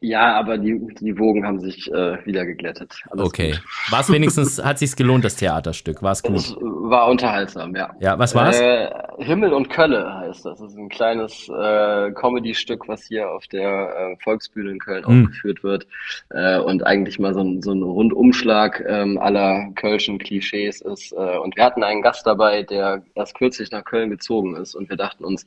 [0.00, 2.94] Ja, aber die, die Wogen haben sich äh, wieder geglättet.
[3.10, 3.54] Alles okay.
[3.90, 6.02] War es wenigstens, hat sich's gelohnt, das Theaterstück?
[6.02, 6.36] War es gut?
[6.36, 7.90] Es war unterhaltsam, ja.
[8.00, 8.60] Ja, was war's?
[8.60, 10.58] Äh, Himmel und Kölle heißt das.
[10.58, 15.24] Das ist ein kleines äh, Comedy-Stück, was hier auf der äh, Volksbühne in Köln mhm.
[15.26, 15.86] aufgeführt wird.
[16.30, 21.12] Äh, und eigentlich mal so ein, so ein Rundumschlag ähm, aller Kölschen Klischees ist.
[21.12, 24.74] Äh, und wir hatten einen Gast dabei, der erst kürzlich nach Köln gezogen ist.
[24.74, 25.46] Und wir dachten uns,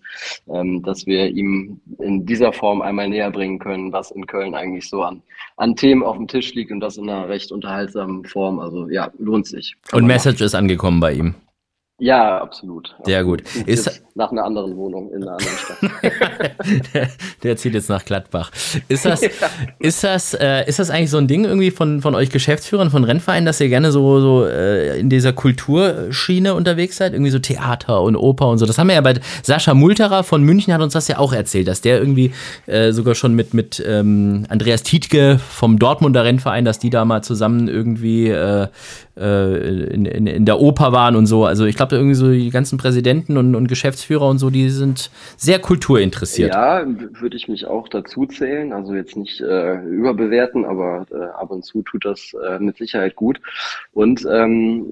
[0.49, 4.89] ähm, dass wir ihm in dieser Form einmal näher bringen können, was in Köln eigentlich
[4.89, 5.21] so an,
[5.57, 8.59] an Themen auf dem Tisch liegt und das in einer recht unterhaltsamen Form.
[8.59, 9.75] Also ja, lohnt sich.
[9.91, 11.35] Und Message ist angekommen bei ihm.
[12.01, 12.95] Ja, absolut.
[13.03, 13.43] Sehr gut.
[13.67, 15.77] Ist nach einer anderen Wohnung in einer anderen Stadt.
[16.95, 17.07] der,
[17.43, 18.49] der, zieht jetzt nach Gladbach.
[18.87, 19.29] Ist das, ja.
[19.77, 23.03] ist das, äh, ist das eigentlich so ein Ding irgendwie von, von euch Geschäftsführern von
[23.03, 27.13] Rennvereinen, dass ihr gerne so, so äh, in dieser Kulturschiene unterwegs seid?
[27.13, 28.65] Irgendwie so Theater und Oper und so.
[28.65, 31.67] Das haben wir ja bei Sascha Multerer von München hat uns das ja auch erzählt,
[31.67, 32.33] dass der irgendwie
[32.65, 37.23] äh, sogar schon mit, mit ähm, Andreas Tietke vom Dortmunder Rennverein, dass die da mal
[37.23, 38.69] zusammen irgendwie äh,
[39.15, 41.45] in, in, in der Oper waren und so.
[41.45, 45.11] Also ich glaube, irgendwie so die ganzen Präsidenten und, und Geschäftsführer und so, die sind
[45.37, 46.53] sehr kulturinteressiert.
[46.53, 48.73] Ja, würde ich mich auch dazu zählen.
[48.73, 53.15] Also jetzt nicht äh, überbewerten, aber äh, ab und zu tut das äh, mit Sicherheit
[53.15, 53.41] gut.
[53.93, 54.87] Und ähm,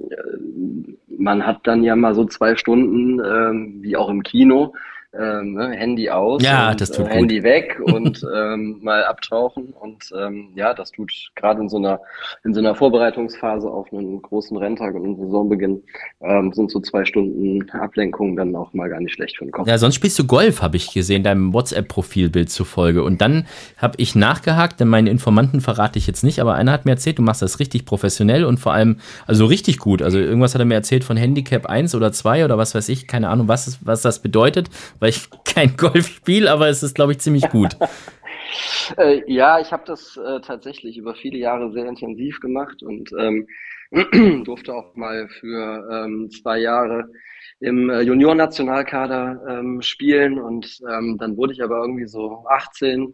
[1.17, 4.73] man hat dann ja mal so zwei Stunden, ähm, wie auch im Kino,
[5.12, 9.74] ähm, ne, Handy aus, ja, und, das tut äh, Handy weg und ähm, mal abtauchen
[9.74, 12.00] und ähm, ja, das tut gerade in so einer
[12.43, 15.82] in so einer Vorbereitungsphase auf einen großen Renntag und einen Saisonbeginn
[16.22, 19.67] ähm, sind so zwei Stunden Ablenkung dann auch mal gar nicht schlecht für den Kopf.
[19.67, 24.13] Ja, sonst spielst du Golf, habe ich gesehen, deinem WhatsApp-Profilbild zufolge und dann habe ich
[24.13, 27.41] nachgehakt, denn meine Informanten verrate ich jetzt nicht, aber einer hat mir erzählt, du machst
[27.41, 30.04] das richtig professionell und vor allem also richtig gut.
[30.04, 33.08] Also irgendwas hat er mir erzählt von Handicap 1 oder 2 oder was weiß ich,
[33.08, 34.69] keine Ahnung, was was das bedeutet
[35.00, 37.76] weil ich kein Golf spiele, aber es ist, glaube ich, ziemlich gut.
[38.98, 43.48] äh, ja, ich habe das äh, tatsächlich über viele Jahre sehr intensiv gemacht und ähm,
[44.46, 47.10] durfte auch mal für ähm, zwei Jahre
[47.60, 50.39] im äh, Junior-Nationalkader ähm, spielen.
[50.39, 53.13] Und ähm, dann wurde ich aber irgendwie so 18,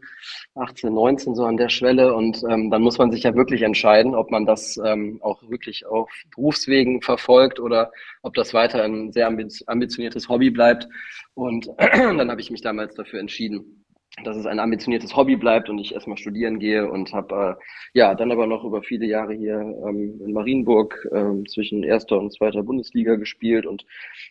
[0.56, 2.14] 18, 19 so an der Schwelle.
[2.14, 5.86] Und ähm, dann muss man sich ja wirklich entscheiden, ob man das ähm, auch wirklich
[5.86, 10.88] auf Berufswegen verfolgt oder ob das weiter ein sehr ambitioniertes Hobby bleibt.
[11.34, 13.85] Und dann habe ich mich damals dafür entschieden,
[14.24, 18.16] dass es ein ambitioniertes Hobby bleibt und ich erstmal studieren gehe und habe äh, ja
[18.16, 22.64] dann aber noch über viele Jahre hier ähm, in Marienburg ähm, zwischen erster und zweiter
[22.64, 23.86] Bundesliga gespielt und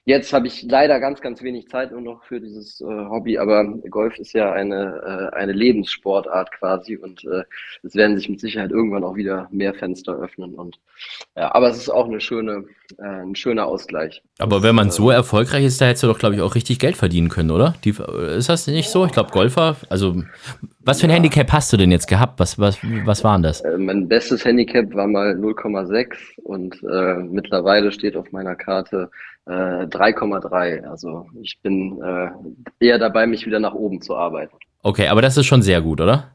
[0.06, 3.64] jetzt habe ich leider ganz ganz wenig Zeit nur noch für dieses äh, Hobby, aber
[3.90, 7.42] Golf ist ja eine äh, eine Lebenssportart quasi und äh,
[7.82, 10.78] es werden sich mit Sicherheit irgendwann auch wieder mehr Fenster öffnen und
[11.36, 12.64] ja, aber es ist auch eine schöne
[12.98, 14.22] äh, ein schöner Ausgleich.
[14.38, 16.96] Aber wenn man so erfolgreich ist, da hättest du doch glaube ich auch richtig Geld
[16.96, 17.74] verdienen können, oder?
[17.84, 17.94] Die,
[18.36, 19.04] ist das nicht so?
[19.04, 20.22] Ich glaube Golfer also
[20.80, 21.16] was für ein ja.
[21.16, 22.40] Handicap hast du denn jetzt gehabt?
[22.40, 23.60] Was, was, was waren das?
[23.62, 29.10] Äh, mein bestes Handicap war mal 0,6 und äh, mittlerweile steht auf meiner Karte
[29.46, 30.84] äh, 3,3.
[30.84, 32.28] Also ich bin äh,
[32.84, 34.56] eher dabei, mich wieder nach oben zu arbeiten.
[34.82, 36.33] Okay, aber das ist schon sehr gut, oder?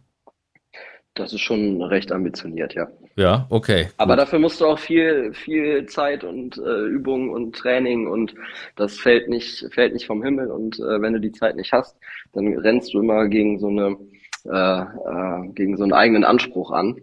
[1.20, 2.88] Das ist schon recht ambitioniert, ja.
[3.18, 3.90] Ja, okay.
[3.98, 4.22] Aber gut.
[4.22, 8.34] dafür musst du auch viel, viel Zeit und äh, Übung und Training und
[8.78, 10.50] das fällt nicht, fällt nicht vom Himmel.
[10.50, 11.98] Und äh, wenn du die Zeit nicht hast,
[12.32, 13.98] dann rennst du immer gegen so eine,
[14.46, 16.96] äh, äh, gegen so einen eigenen Anspruch an,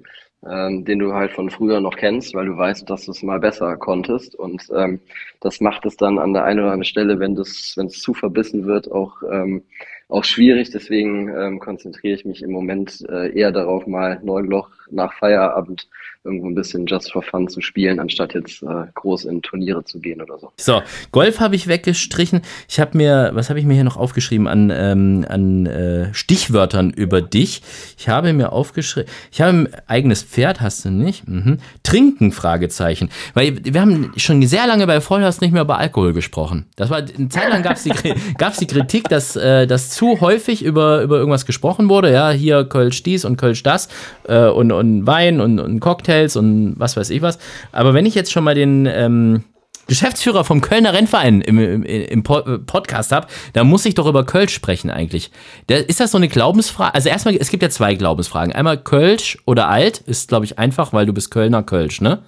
[0.47, 3.39] äh, den du halt von früher noch kennst, weil du weißt, dass du es mal
[3.39, 4.35] besser konntest.
[4.35, 5.01] Und ähm,
[5.41, 8.15] das macht es dann an der einen oder anderen Stelle, wenn das, wenn es zu
[8.15, 9.65] verbissen wird, auch ähm,
[10.09, 10.71] auch schwierig.
[10.71, 15.89] Deswegen ähm, konzentriere ich mich im Moment äh, eher darauf, mal neun Loch nach Feierabend
[16.27, 20.01] irgendwo ein bisschen just for fun zu spielen, anstatt jetzt äh, groß in Turniere zu
[20.01, 20.53] gehen oder so.
[20.57, 22.43] So, Golf habe ich weggestrichen.
[22.69, 26.91] Ich habe mir, was habe ich mir hier noch aufgeschrieben an, ähm, an äh, Stichwörtern
[26.91, 27.63] über dich?
[27.97, 31.29] Ich habe mir aufgeschrieben, ich habe ein eigenes Pferd, hast du nicht?
[31.29, 31.59] Mhm.
[31.85, 33.09] Trinken, Fragezeichen.
[33.35, 36.67] Weil wir haben schon sehr lange bei Vollhaus nicht mehr über Alkohol gesprochen.
[36.75, 37.93] Das war, eine Zeit lang gab es die,
[38.37, 42.13] gab's die Kritik, dass, äh, dass zu häufig über, über irgendwas gesprochen wurde.
[42.13, 43.89] Ja, hier Kölsch dies und Kölsch das
[44.29, 47.39] äh, und, und Wein und, und Cocktails und was weiß ich was.
[47.73, 49.45] Aber wenn ich jetzt schon mal den ähm,
[49.87, 54.53] Geschäftsführer vom Kölner Rennverein im, im, im Podcast habe, da muss ich doch über Kölsch
[54.53, 55.31] sprechen eigentlich.
[55.71, 56.95] Der, ist das so eine Glaubensfrage?
[56.95, 58.53] Also erstmal, es gibt ja zwei Glaubensfragen.
[58.53, 62.23] Einmal Kölsch oder alt, ist glaube ich einfach, weil du bist Kölner Kölsch, ne?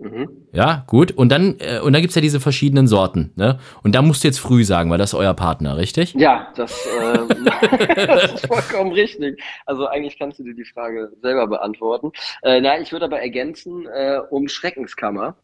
[0.00, 0.46] Mhm.
[0.52, 1.12] Ja, gut.
[1.12, 3.58] Und dann, äh, und dann gibt's ja diese verschiedenen Sorten, ne?
[3.82, 6.14] Und da musst du jetzt früh sagen, weil das ist euer Partner, richtig?
[6.14, 9.42] Ja, das, äh, das ist vollkommen richtig.
[9.66, 12.12] Also eigentlich kannst du dir die Frage selber beantworten.
[12.42, 15.36] Äh, na, ich würde aber ergänzen, äh, um Schreckenskammer.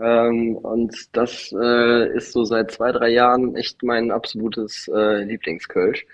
[0.00, 6.06] Ähm, und das äh, ist so seit zwei, drei Jahren echt mein absolutes äh, Lieblingskölsch.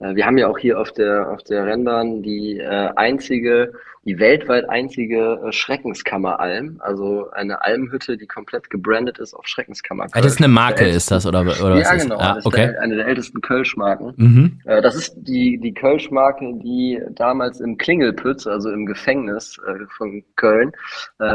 [0.00, 3.72] Äh, wir haben ja auch hier auf der, auf der Rennbahn die äh, einzige
[4.08, 10.06] die weltweit einzige äh, Schreckenskammeralm, also eine Almhütte, die komplett gebrandet ist auf Schreckenskammer.
[10.12, 12.16] Ah, das ist eine Marke, ist das oder, oder ja, was genau.
[12.16, 12.64] Ah, das okay.
[12.64, 14.14] ist der, eine der ältesten Kölschmarken.
[14.16, 14.60] Mhm.
[14.64, 20.24] Äh, das ist die die Kölschmarke, die damals im Klingelpütz, also im Gefängnis äh, von
[20.36, 20.72] Köln,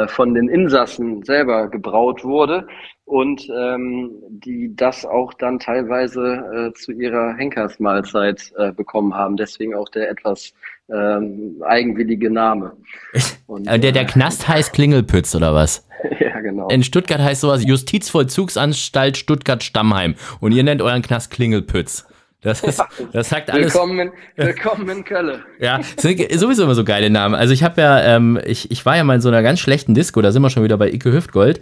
[0.07, 2.65] von den Insassen selber gebraut wurde
[3.05, 9.35] und ähm, die das auch dann teilweise äh, zu ihrer Henkersmahlzeit äh, bekommen haben.
[9.35, 10.53] Deswegen auch der etwas
[10.89, 12.73] ähm, eigenwillige Name.
[13.47, 15.87] Und, der, der äh, Knast heißt Klingelpütz oder was?
[16.19, 16.67] ja, genau.
[16.69, 22.05] In Stuttgart heißt sowas Justizvollzugsanstalt Stuttgart-Stammheim und ihr nennt euren Knast Klingelpütz.
[22.41, 23.73] Das, ist, das sagt alles.
[23.73, 25.41] Willkommen in, willkommen in Köln.
[25.59, 27.35] Ja, sind sowieso immer so geile Namen.
[27.35, 29.93] Also ich habe ja, ähm, ich, ich war ja mal in so einer ganz schlechten
[29.93, 31.61] Disco, da sind wir schon wieder bei Icke Hüftgold.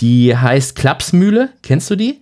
[0.00, 1.50] Die heißt Klapsmühle.
[1.62, 2.21] Kennst du die?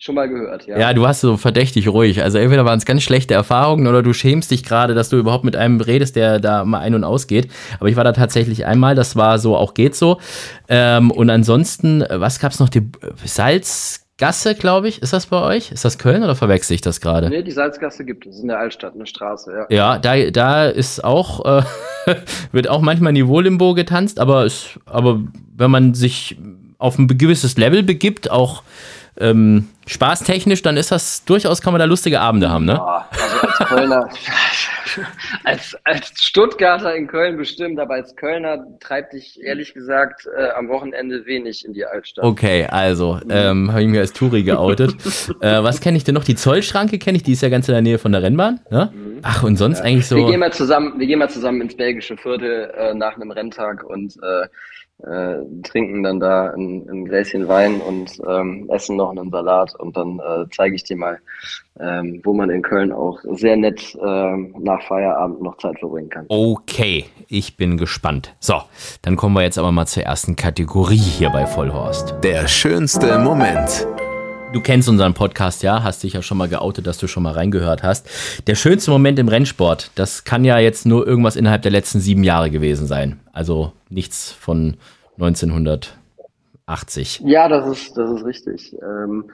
[0.00, 0.78] Schon mal gehört, ja.
[0.78, 2.22] Ja, du hast so verdächtig ruhig.
[2.22, 5.42] Also entweder waren es ganz schlechte Erfahrungen oder du schämst dich gerade, dass du überhaupt
[5.42, 7.50] mit einem redest, der da mal ein- und ausgeht.
[7.80, 10.20] Aber ich war da tatsächlich einmal, das war so, auch geht so.
[10.68, 12.68] Ähm, und ansonsten, was gab's noch?
[12.68, 12.88] Die
[13.24, 15.02] Salzgasse, glaube ich.
[15.02, 15.72] Ist das bei euch?
[15.72, 17.28] Ist das Köln oder verwechsel ich das gerade?
[17.28, 19.66] Nee, die Salzgasse gibt es in der Altstadt, eine Straße, ja.
[19.68, 21.62] Ja, da, da ist auch, äh,
[22.52, 25.20] wird auch manchmal Niveau-Limbo getanzt, aber, ist, aber
[25.56, 26.36] wenn man sich
[26.78, 28.62] auf ein gewisses Level begibt, auch
[29.20, 32.74] ähm, spaßtechnisch, dann ist das durchaus, kann man da lustige Abende haben, ne?
[32.74, 34.08] Ja, also als Kölner,
[35.44, 40.68] als, als Stuttgarter in Köln bestimmt, aber als Kölner treibt dich ehrlich gesagt äh, am
[40.68, 42.24] Wochenende wenig in die Altstadt.
[42.24, 44.94] Okay, also, ähm, habe ich mir als Touri geoutet.
[45.40, 46.24] äh, was kenne ich denn noch?
[46.24, 48.60] Die Zollschranke kenne ich, die ist ja ganz in der Nähe von der Rennbahn.
[48.70, 48.92] Ne?
[48.92, 49.18] Mhm.
[49.22, 49.84] Ach, und sonst ja.
[49.84, 50.16] eigentlich so.
[50.16, 53.84] Wir gehen mal zusammen, wir gehen mal zusammen ins belgische Viertel äh, nach einem Renntag
[53.84, 54.16] und
[55.04, 59.96] äh, trinken dann da ein, ein Gläschen Wein und ähm, essen noch einen Salat und
[59.96, 61.20] dann äh, zeige ich dir mal,
[61.78, 66.26] ähm, wo man in Köln auch sehr nett ähm, nach Feierabend noch Zeit verbringen kann.
[66.28, 68.34] Okay, ich bin gespannt.
[68.40, 68.62] So,
[69.02, 72.16] dann kommen wir jetzt aber mal zur ersten Kategorie hier bei Vollhorst.
[72.22, 73.86] Der schönste Moment.
[74.50, 77.32] Du kennst unseren Podcast, ja, hast dich ja schon mal geoutet, dass du schon mal
[77.32, 78.08] reingehört hast.
[78.46, 82.24] Der schönste Moment im Rennsport, das kann ja jetzt nur irgendwas innerhalb der letzten sieben
[82.24, 83.20] Jahre gewesen sein.
[83.32, 84.78] Also nichts von
[85.18, 85.98] 1900
[86.68, 87.22] 80.
[87.24, 88.76] Ja, das ist, das ist richtig.
[88.82, 89.30] Ähm,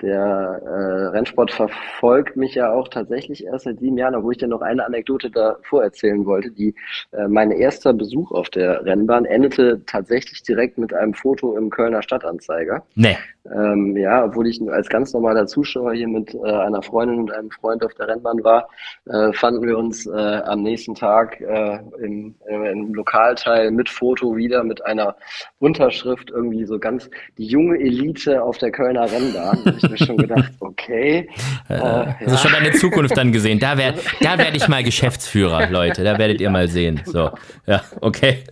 [0.00, 0.20] der
[0.64, 4.60] äh, Rennsport verfolgt mich ja auch tatsächlich erst seit sieben Jahren, obwohl ich dir noch
[4.60, 6.52] eine Anekdote davor erzählen wollte.
[6.52, 6.74] Die,
[7.10, 12.02] äh, mein erster Besuch auf der Rennbahn endete tatsächlich direkt mit einem Foto im Kölner
[12.02, 12.84] Stadtanzeiger.
[12.94, 13.16] Nee.
[13.54, 17.50] Ähm, ja, obwohl ich als ganz normaler Zuschauer hier mit äh, einer Freundin und einem
[17.50, 18.68] Freund auf der Rennbahn war,
[19.06, 24.36] äh, fanden wir uns äh, am nächsten Tag äh, im, äh, im Lokalteil mit Foto
[24.36, 25.16] wieder mit einer
[25.58, 29.58] Unterschrift irgendwie so ganz die junge Elite auf der Kölner Rennbahn.
[29.64, 31.28] Da habe ich mir schon gedacht, okay.
[31.68, 33.58] Äh, äh, also schon deine Zukunft dann gesehen.
[33.58, 36.04] Da werde da werd ich mal Geschäftsführer, Leute.
[36.04, 37.00] Da werdet ihr mal sehen.
[37.04, 37.30] So,
[37.66, 38.44] ja, okay.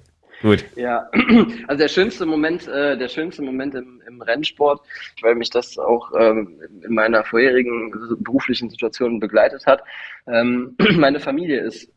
[0.44, 0.62] Gut.
[0.76, 1.09] Ja,
[1.68, 4.83] also der schönste Moment, äh, der schönste Moment im, im Rennsport,
[5.22, 9.83] weil mich das auch ähm, in meiner vorherigen beruflichen Situation begleitet hat.
[10.26, 11.90] Ähm, meine Familie ist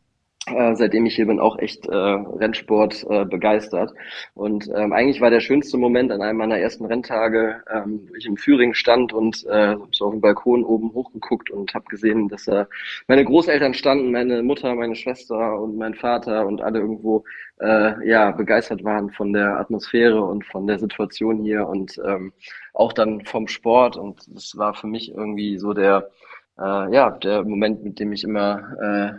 [0.50, 3.92] äh, seitdem ich hier bin, auch echt äh, Rennsport äh, begeistert.
[4.34, 8.26] Und ähm, eigentlich war der schönste Moment an einem meiner ersten Renntage, ähm, wo ich
[8.26, 12.48] im Führing stand und äh, so auf dem Balkon oben hochgeguckt und habe gesehen, dass
[12.48, 12.64] äh,
[13.06, 17.24] meine Großeltern standen, meine Mutter, meine Schwester und mein Vater und alle irgendwo
[17.60, 22.32] äh, ja begeistert waren von der Atmosphäre und von der Situation hier und ähm,
[22.74, 23.96] auch dann vom Sport.
[23.96, 26.10] Und das war für mich irgendwie so der
[26.58, 29.12] äh, ja, der Moment, mit dem ich immer äh,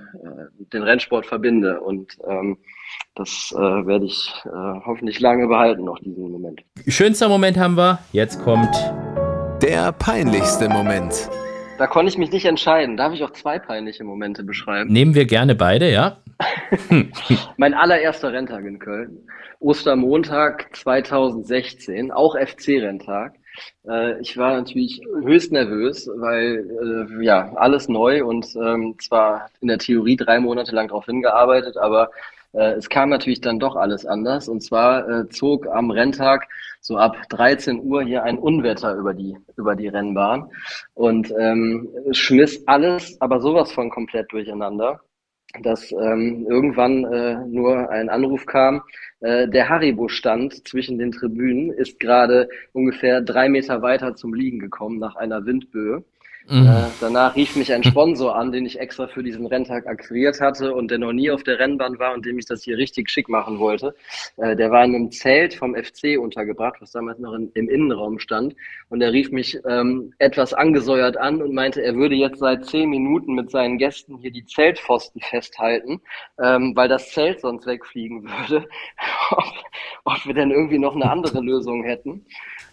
[0.74, 1.80] den Rennsport verbinde.
[1.82, 2.58] Und ähm,
[3.16, 4.50] das äh, werde ich äh,
[4.86, 6.62] hoffentlich lange behalten, noch diesen Moment.
[6.88, 8.00] Schönster Moment haben wir.
[8.12, 8.76] Jetzt kommt
[9.62, 11.30] der peinlichste Moment.
[11.78, 12.98] Da konnte ich mich nicht entscheiden.
[12.98, 14.92] Darf ich auch zwei peinliche Momente beschreiben?
[14.92, 16.18] Nehmen wir gerne beide, ja.
[17.58, 19.18] mein allererster Renntag in Köln.
[19.60, 23.34] Ostermontag 2016, auch FC-Renntag.
[23.88, 26.66] Äh, ich war natürlich höchst nervös, weil
[27.20, 31.78] äh, ja alles neu und ähm, zwar in der Theorie drei Monate lang darauf hingearbeitet,
[31.78, 32.12] aber
[32.54, 34.48] äh, es kam natürlich dann doch alles anders.
[34.48, 36.48] Und zwar äh, zog am Renntag
[36.82, 40.50] so ab 13 Uhr hier ein Unwetter über die über die Rennbahn
[40.94, 45.02] und ähm, schmiss alles, aber sowas von komplett durcheinander
[45.62, 48.82] dass ähm, irgendwann äh, nur ein Anruf kam,
[49.22, 55.00] äh, der Haribo-Stand zwischen den Tribünen ist gerade ungefähr drei Meter weiter zum Liegen gekommen
[55.00, 56.04] nach einer Windböe.
[56.48, 56.68] Mhm.
[56.68, 60.74] Äh, danach rief mich ein Sponsor an, den ich extra für diesen Renntag akquiriert hatte
[60.74, 63.30] und der noch nie auf der Rennbahn war und dem ich das hier richtig schick
[63.30, 63.94] machen wollte.
[64.38, 68.20] Äh, der war in einem Zelt vom FC untergebracht, was damals noch in, im Innenraum
[68.20, 68.56] stand.
[68.90, 72.90] Und er rief mich ähm, etwas angesäuert an und meinte, er würde jetzt seit zehn
[72.90, 76.02] Minuten mit seinen Gästen hier die Zeltpfosten festhalten,
[76.42, 78.68] ähm, weil das Zelt sonst wegfliegen würde.
[79.32, 79.46] ob,
[80.06, 82.26] ob wir denn irgendwie noch eine andere Lösung hätten.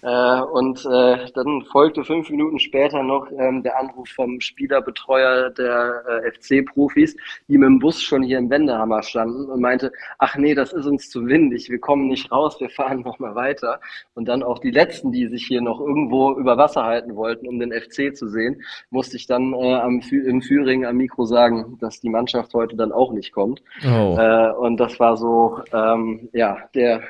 [0.02, 6.02] Äh, und äh, dann folgte fünf Minuten später noch ähm, der Anruf vom Spielerbetreuer der
[6.24, 7.16] äh, FC-Profis,
[7.48, 10.86] die mit dem Bus schon hier im Wendehammer standen und meinte, ach nee, das ist
[10.86, 13.80] uns zu windig, wir kommen nicht raus, wir fahren nochmal weiter.
[14.14, 17.58] Und dann auch die Letzten, die sich hier noch irgendwo über Wasser halten wollten, um
[17.58, 22.00] den FC zu sehen, musste ich dann äh, am, im Führing am Mikro sagen, dass
[22.00, 23.62] die Mannschaft heute dann auch nicht kommt.
[23.84, 24.16] Oh.
[24.18, 27.02] Äh, und das war so, ähm, ja, der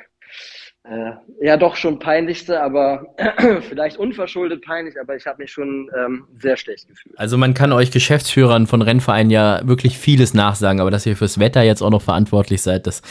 [0.88, 1.12] äh,
[1.44, 3.07] ja doch schon peinlichste, aber
[3.68, 7.18] vielleicht unverschuldet peinlich, aber ich habe mich schon ähm, sehr schlecht gefühlt.
[7.18, 11.38] Also man kann euch Geschäftsführern von Rennvereinen ja wirklich vieles nachsagen, aber dass ihr fürs
[11.38, 13.03] Wetter jetzt auch noch verantwortlich seid, das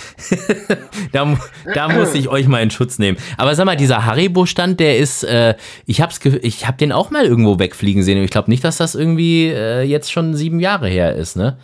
[1.11, 1.37] da,
[1.73, 3.17] da muss ich euch mal in Schutz nehmen.
[3.37, 7.25] Aber sag mal, dieser Haribo-Stand, der ist, äh, ich hab's, ich hab den auch mal
[7.25, 8.23] irgendwo wegfliegen sehen.
[8.23, 11.57] Ich glaube nicht, dass das irgendwie äh, jetzt schon sieben Jahre her ist, ne?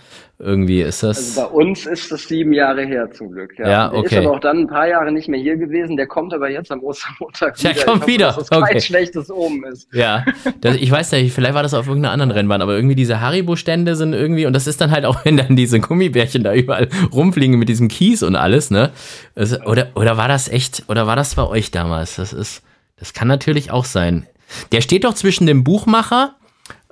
[0.44, 1.38] Irgendwie ist das.
[1.38, 3.54] Also bei uns ist das sieben Jahre her zum Glück.
[3.60, 4.10] Ja, ja okay.
[4.10, 5.98] Der ist aber auch dann ein paar Jahre nicht mehr hier gewesen.
[5.98, 7.74] Der kommt aber jetzt am Ostermontag wieder.
[7.74, 8.26] Der kommt hoffe, wieder.
[8.28, 8.72] Dass das okay.
[8.72, 9.88] kein schlechtes oben ist.
[9.94, 10.26] Ja,
[10.62, 13.96] das, ich weiß nicht, vielleicht war das auf irgendeiner anderen Rennbahn, aber irgendwie diese Haribo-Stände
[13.96, 17.60] sind irgendwie, und das ist dann halt auch, wenn dann diese Gummibärchen da überall rumfliegen
[17.60, 18.90] mit diesem Kies und alles, ne?
[19.36, 22.16] Das, oder, oder war das echt, oder war das bei euch damals?
[22.16, 22.64] Das ist,
[22.98, 24.26] das kann natürlich auch sein.
[24.72, 26.34] Der steht doch zwischen dem Buchmacher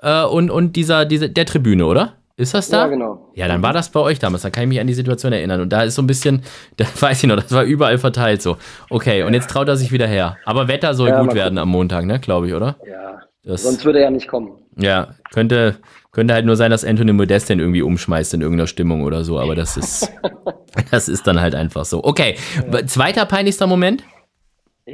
[0.04, 2.19] äh, und, und dieser, diese, der Tribüne, oder?
[2.40, 2.84] Ist das da?
[2.84, 3.32] Ja, genau.
[3.36, 4.44] Ja, dann war das bei euch damals.
[4.44, 5.60] Dann kann ich mich an die Situation erinnern.
[5.60, 6.42] Und da ist so ein bisschen,
[6.78, 8.56] da weiß ich noch, das war überall verteilt so.
[8.90, 10.38] Okay, und jetzt traut er sich wieder her.
[10.46, 12.78] Aber Wetter soll ja, gut werden am Montag, ne, glaube ich, oder?
[12.88, 13.20] Ja.
[13.44, 14.52] Das, sonst würde er ja nicht kommen.
[14.78, 15.80] Ja, könnte,
[16.12, 19.38] könnte halt nur sein, dass Anthony Modest den irgendwie umschmeißt in irgendeiner Stimmung oder so.
[19.38, 20.10] Aber das ist,
[20.92, 22.02] das ist dann halt einfach so.
[22.06, 22.36] Okay,
[22.72, 22.86] ja.
[22.86, 24.04] zweiter peinlichster Moment?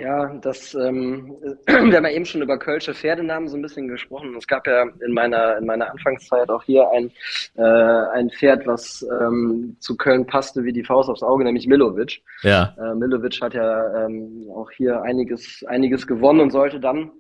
[0.02, 4.36] Ja, das, ähm, wir haben ja eben schon über Kölsche Pferdenamen so ein bisschen gesprochen.
[4.38, 7.12] Es gab ja in meiner, in meiner Anfangszeit auch hier ein,
[7.56, 12.22] äh, ein Pferd, was ähm, zu Köln passte wie die Faust aufs Auge, nämlich Milovic.
[12.44, 12.76] Ja.
[12.78, 17.12] Äh, Milovic hat ja ähm, auch hier einiges, einiges gewonnen und sollte dann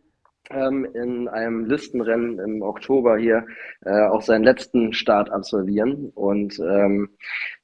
[0.49, 3.45] ähm, in einem Listenrennen im Oktober hier
[3.85, 6.11] äh, auch seinen letzten Start absolvieren.
[6.13, 7.09] Und ähm,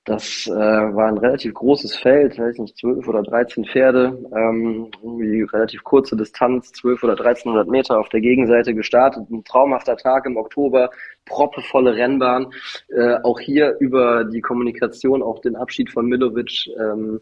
[0.06, 5.44] das äh, war ein relativ großes Feld, weiß nicht, zwölf oder dreizehn Pferde, ähm, irgendwie
[5.44, 9.30] relativ kurze Distanz, zwölf oder dreizehnhundert Meter auf der Gegenseite gestartet.
[9.30, 10.90] Ein traumhafter Tag im Oktober,
[11.26, 12.48] proppevolle Rennbahn.
[12.90, 17.22] Äh, auch hier über die Kommunikation, auch den Abschied von Milovic ähm,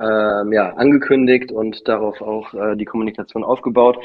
[0.00, 3.98] ähm, ja, angekündigt und darauf auch äh, die Kommunikation aufgebaut.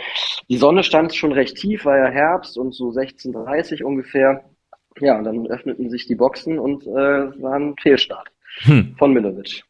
[0.50, 4.44] Die Sonne stand schon recht tief, war ja Herbst und so 16.30 ungefähr.
[5.00, 8.30] Ja, und dann öffneten sich die Boxen und äh, war ein Fehlstart
[8.64, 8.96] hm.
[8.98, 9.64] von Milovic.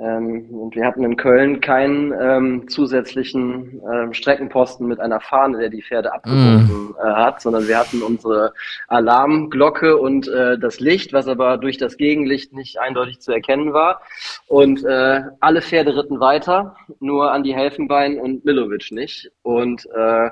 [0.00, 5.68] Ähm, und wir hatten in Köln keinen ähm, zusätzlichen ähm, Streckenposten mit einer Fahne, der
[5.68, 6.96] die Pferde abgebunden mm.
[6.96, 8.54] äh, hat, sondern wir hatten unsere
[8.88, 14.00] Alarmglocke und äh, das Licht, was aber durch das Gegenlicht nicht eindeutig zu erkennen war.
[14.46, 19.30] Und äh, alle Pferde ritten weiter, nur Andi Helfenbein und Milovic nicht.
[19.42, 20.30] Und äh,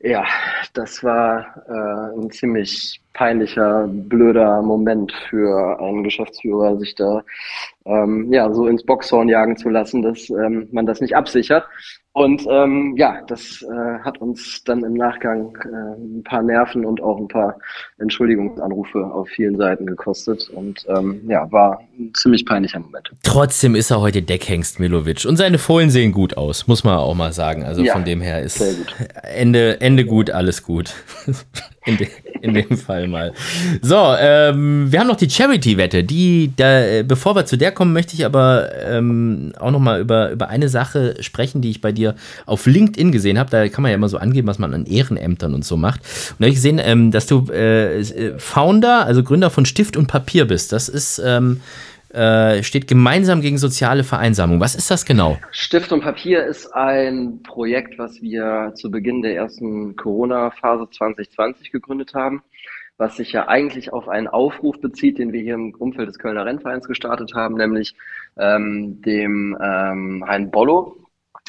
[0.00, 0.24] ja,
[0.72, 7.24] das war äh, ein ziemlich peinlicher, blöder Moment für einen Geschäftsführer, sich da
[7.84, 11.64] ähm, ja so ins Boxhorn jagen zu lassen, dass ähm, man das nicht absichert.
[12.12, 17.02] Und ähm, ja, das äh, hat uns dann im Nachgang äh, ein paar Nerven und
[17.02, 17.58] auch ein paar
[17.98, 20.48] Entschuldigungsanrufe auf vielen Seiten gekostet.
[20.50, 23.10] Und ähm, ja, war ein ziemlich peinlicher Moment.
[23.24, 25.26] Trotzdem ist er heute Deckhengst Milovic.
[25.26, 27.64] Und seine Fohlen sehen gut aus, muss man auch mal sagen.
[27.64, 28.62] Also ja, von dem her ist
[29.22, 30.94] Ende, Ende gut, alles gut.
[31.88, 32.06] In, de,
[32.42, 33.32] in dem Fall mal.
[33.80, 36.04] So, ähm, wir haben noch die Charity-Wette.
[36.04, 40.30] Die, da, bevor wir zu der kommen, möchte ich aber ähm, auch noch mal über,
[40.30, 42.14] über eine Sache sprechen, die ich bei dir
[42.44, 43.48] auf LinkedIn gesehen habe.
[43.50, 46.00] Da kann man ja immer so angeben, was man an Ehrenämtern und so macht.
[46.00, 48.04] Und da habe ich gesehen, ähm, dass du äh,
[48.36, 50.72] Founder, also Gründer von Stift und Papier bist.
[50.72, 51.60] Das ist ähm,
[52.10, 54.60] äh, steht gemeinsam gegen soziale Vereinsamung.
[54.60, 55.38] Was ist das genau?
[55.50, 62.14] Stift und Papier ist ein Projekt, was wir zu Beginn der ersten Corona-Phase 2020 gegründet
[62.14, 62.42] haben,
[62.96, 66.46] was sich ja eigentlich auf einen Aufruf bezieht, den wir hier im Umfeld des Kölner
[66.46, 67.94] Rennvereins gestartet haben, nämlich
[68.38, 70.96] ähm, dem ähm, Hein Bollo,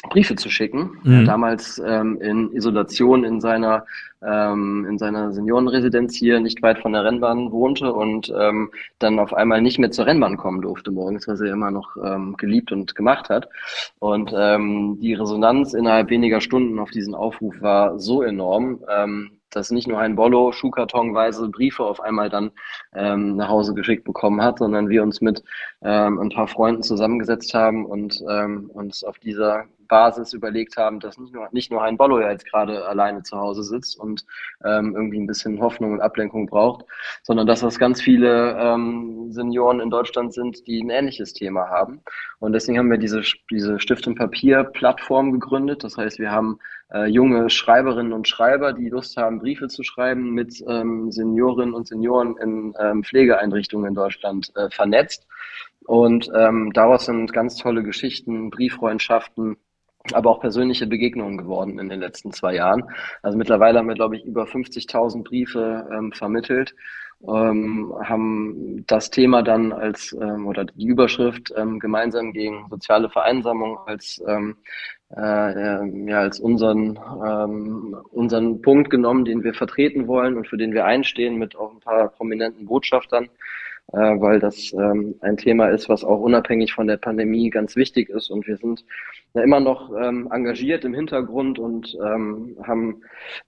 [0.08, 0.98] Briefe zu schicken.
[1.02, 1.26] Mhm.
[1.26, 3.84] damals ähm, in Isolation in seiner
[4.22, 9.32] ähm, in seiner Seniorenresidenz hier nicht weit von der Rennbahn wohnte und ähm, dann auf
[9.32, 12.94] einmal nicht mehr zur Rennbahn kommen durfte morgens, was er immer noch ähm, geliebt und
[12.94, 13.48] gemacht hat.
[13.98, 19.70] Und ähm, die Resonanz innerhalb weniger Stunden auf diesen Aufruf war so enorm, ähm, dass
[19.70, 22.52] nicht nur ein Bollo schuhkartonweise Briefe auf einmal dann
[22.94, 25.42] ähm, nach Hause geschickt bekommen hat, sondern wir uns mit
[25.82, 31.18] ähm, ein paar Freunden zusammengesetzt haben und ähm, uns auf dieser Basis überlegt haben, dass
[31.18, 34.24] nicht nur, nicht nur ein Bollo ja jetzt gerade alleine zu Hause sitzt und
[34.64, 36.86] ähm, irgendwie ein bisschen Hoffnung und Ablenkung braucht,
[37.22, 42.00] sondern dass das ganz viele ähm, Senioren in Deutschland sind, die ein ähnliches Thema haben.
[42.38, 45.84] Und deswegen haben wir diese, diese Stift und Papier Plattform gegründet.
[45.84, 46.58] Das heißt, wir haben
[46.92, 51.86] äh, junge Schreiberinnen und Schreiber, die Lust haben, Briefe zu schreiben, mit ähm, Seniorinnen und
[51.86, 55.26] Senioren in ähm, Pflegeeinrichtungen in Deutschland äh, vernetzt.
[55.86, 59.56] Und ähm, daraus sind ganz tolle Geschichten, Brieffreundschaften,
[60.12, 62.84] aber auch persönliche Begegnungen geworden in den letzten zwei Jahren.
[63.22, 66.74] Also mittlerweile haben wir, glaube ich, über 50.000 Briefe ähm, vermittelt,
[67.28, 73.78] ähm, haben das Thema dann als ähm, oder die Überschrift ähm, gemeinsam gegen soziale Vereinsamung
[73.86, 74.56] als ähm,
[75.14, 80.72] äh, ja, als unseren, ähm, unseren Punkt genommen, den wir vertreten wollen und für den
[80.72, 83.28] wir einstehen mit auch ein paar prominenten Botschaftern
[83.92, 88.08] äh, weil das ähm, ein Thema ist, was auch unabhängig von der Pandemie ganz wichtig
[88.08, 88.30] ist.
[88.30, 88.84] Und wir sind
[89.34, 93.02] ja immer noch ähm, engagiert im Hintergrund und ähm, haben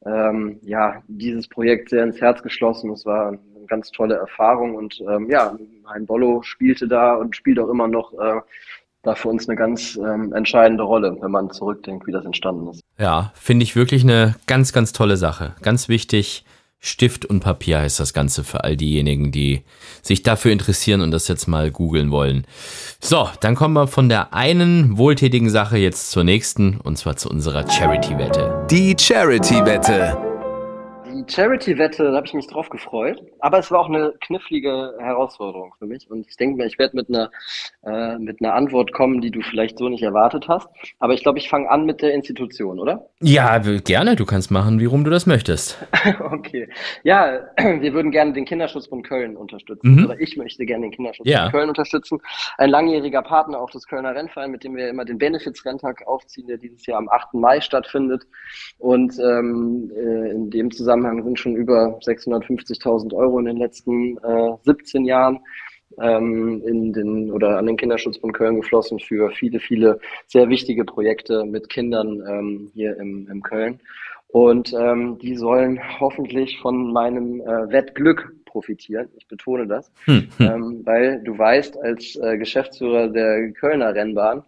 [0.05, 2.91] ähm, ja dieses Projekt sehr ins Herz geschlossen.
[2.91, 5.57] Es war eine ganz tolle Erfahrung und ähm, ja,
[5.87, 8.41] Hein Bollo spielte da und spielt auch immer noch äh,
[9.03, 12.83] da für uns eine ganz ähm, entscheidende Rolle, wenn man zurückdenkt, wie das entstanden ist.
[12.99, 15.55] Ja, finde ich wirklich eine ganz, ganz tolle Sache.
[15.63, 16.45] Ganz wichtig,
[16.85, 19.63] Stift und Papier heißt das Ganze für all diejenigen, die
[20.03, 22.45] sich dafür interessieren und das jetzt mal googeln wollen.
[23.01, 27.31] So, dann kommen wir von der einen wohltätigen Sache jetzt zur nächsten und zwar zu
[27.31, 28.67] unserer Charity-Wette.
[28.69, 30.32] Die Charity-Wette.
[31.29, 33.23] Die Charity-Wette, da habe ich mich drauf gefreut.
[33.41, 36.11] Aber es war auch eine knifflige Herausforderung für mich.
[36.11, 37.31] Und ich denke mir, ich werde mit einer,
[37.85, 40.69] äh, mit einer Antwort kommen, die du vielleicht so nicht erwartet hast.
[40.99, 43.09] Aber ich glaube, ich fange an mit der Institution, oder?
[43.21, 44.17] Ja, gerne.
[44.17, 45.79] Du kannst machen, wie rum du das möchtest.
[46.21, 46.69] okay.
[47.05, 49.97] Ja, wir würden gerne den Kinderschutzbund Köln unterstützen.
[49.97, 50.05] Mhm.
[50.07, 51.51] Oder ich möchte gerne den Kinderschutzbund ja.
[51.51, 52.21] Köln unterstützen.
[52.59, 56.59] Ein langjähriger Partner auch des Kölner Rennvereins, mit dem wir immer den Benefits-Renntag aufziehen, der
[56.59, 57.35] dieses Jahr am 8.
[57.35, 58.25] Mai stattfindet.
[58.79, 64.53] Und ähm, äh, in dem Zusammenhang sind schon über 650.000 Euro in den letzten äh,
[64.63, 65.41] 17 Jahren
[66.01, 71.45] ähm, in den oder an den Kinderschutzbund Köln geflossen für viele, viele sehr wichtige Projekte
[71.45, 73.81] mit Kindern ähm, hier im, im Köln.
[74.29, 79.09] Und ähm, die sollen hoffentlich von meinem äh, Wettglück profitieren.
[79.17, 80.47] Ich betone das, hm, hm.
[80.47, 84.43] Ähm, weil du weißt, als äh, Geschäftsführer der Kölner Rennbahn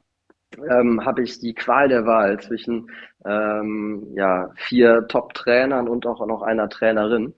[0.70, 2.90] ähm, habe ich die Qual der Wahl zwischen
[3.24, 7.34] ähm, ja, vier Top-Trainern und auch noch einer Trainerin.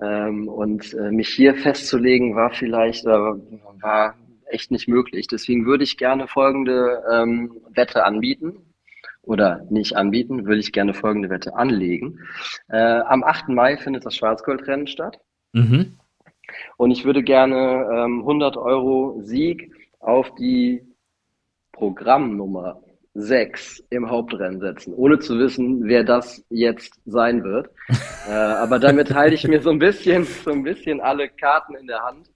[0.00, 4.14] Ähm, und äh, mich hier festzulegen war vielleicht, äh, war
[4.46, 5.26] echt nicht möglich.
[5.26, 8.56] Deswegen würde ich gerne folgende ähm, Wette anbieten.
[9.22, 12.20] Oder nicht anbieten, würde ich gerne folgende Wette anlegen.
[12.68, 13.48] Äh, am 8.
[13.48, 15.18] Mai findet das Schwarzgoldrennen statt.
[15.52, 15.96] Mhm.
[16.76, 20.82] Und ich würde gerne ähm, 100 Euro Sieg auf die
[21.72, 22.83] Programmnummer
[23.14, 27.70] 6 im Hauptrennen setzen, ohne zu wissen, wer das jetzt sein wird.
[28.28, 31.86] äh, aber damit halte ich mir so ein bisschen, so ein bisschen alle Karten in
[31.86, 32.28] der Hand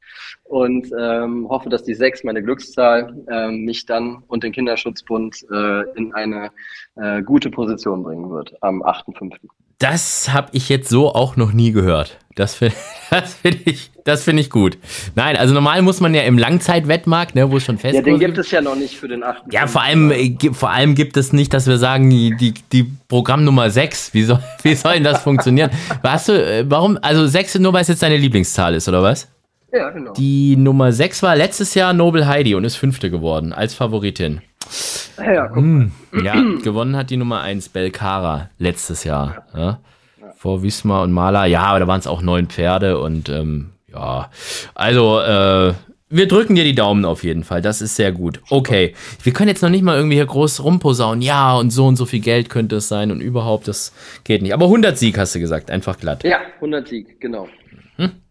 [0.45, 5.83] und ähm, hoffe, dass die 6, meine Glückszahl, ähm, mich dann und den Kinderschutzbund äh,
[5.97, 6.51] in eine
[6.97, 9.35] äh, gute Position bringen wird am 8.5.
[9.79, 12.19] Das habe ich jetzt so auch noch nie gehört.
[12.35, 12.77] Das finde
[13.43, 14.79] find ich, das find ich gut.
[15.15, 18.19] Nein, also normal muss man ja im Langzeitwettmarkt, ne, wo es schon fest Ja, den
[18.19, 19.53] gibt es ja noch nicht für den 8.
[19.53, 22.91] Ja, vor allem, äh, vor allem gibt es nicht, dass wir sagen, die, die, die
[23.09, 24.15] Programmnummer 6.
[24.15, 25.71] Wie soll, wie soll denn das funktionieren?
[26.03, 29.29] Hast du, äh, warum, also 6 nur, weil es jetzt deine Lieblingszahl ist, oder was?
[29.73, 30.13] Ja, genau.
[30.15, 34.43] Die Nummer 6 war letztes Jahr Nobel Heidi und ist Fünfte geworden, als Favoritin.
[35.19, 35.93] Ja, hm,
[36.23, 39.45] ja gewonnen hat die Nummer 1 Belcara letztes Jahr.
[39.55, 39.61] Ja.
[39.61, 39.79] Ja.
[40.37, 41.47] Vor Wismar und Maler.
[41.47, 44.31] Ja, aber da waren es auch neun Pferde und ähm, ja.
[44.75, 45.75] Also, äh,
[46.11, 47.61] wir drücken dir die Daumen auf jeden Fall.
[47.61, 48.41] Das ist sehr gut.
[48.49, 48.95] Okay.
[49.23, 51.21] Wir können jetzt noch nicht mal irgendwie hier groß rumposaunen.
[51.21, 53.93] Ja, und so und so viel Geld könnte es sein und überhaupt, das
[54.25, 54.55] geht nicht.
[54.55, 56.25] Aber 100 Sieg hast du gesagt, einfach glatt.
[56.25, 57.49] Ja, 100 Sieg, genau.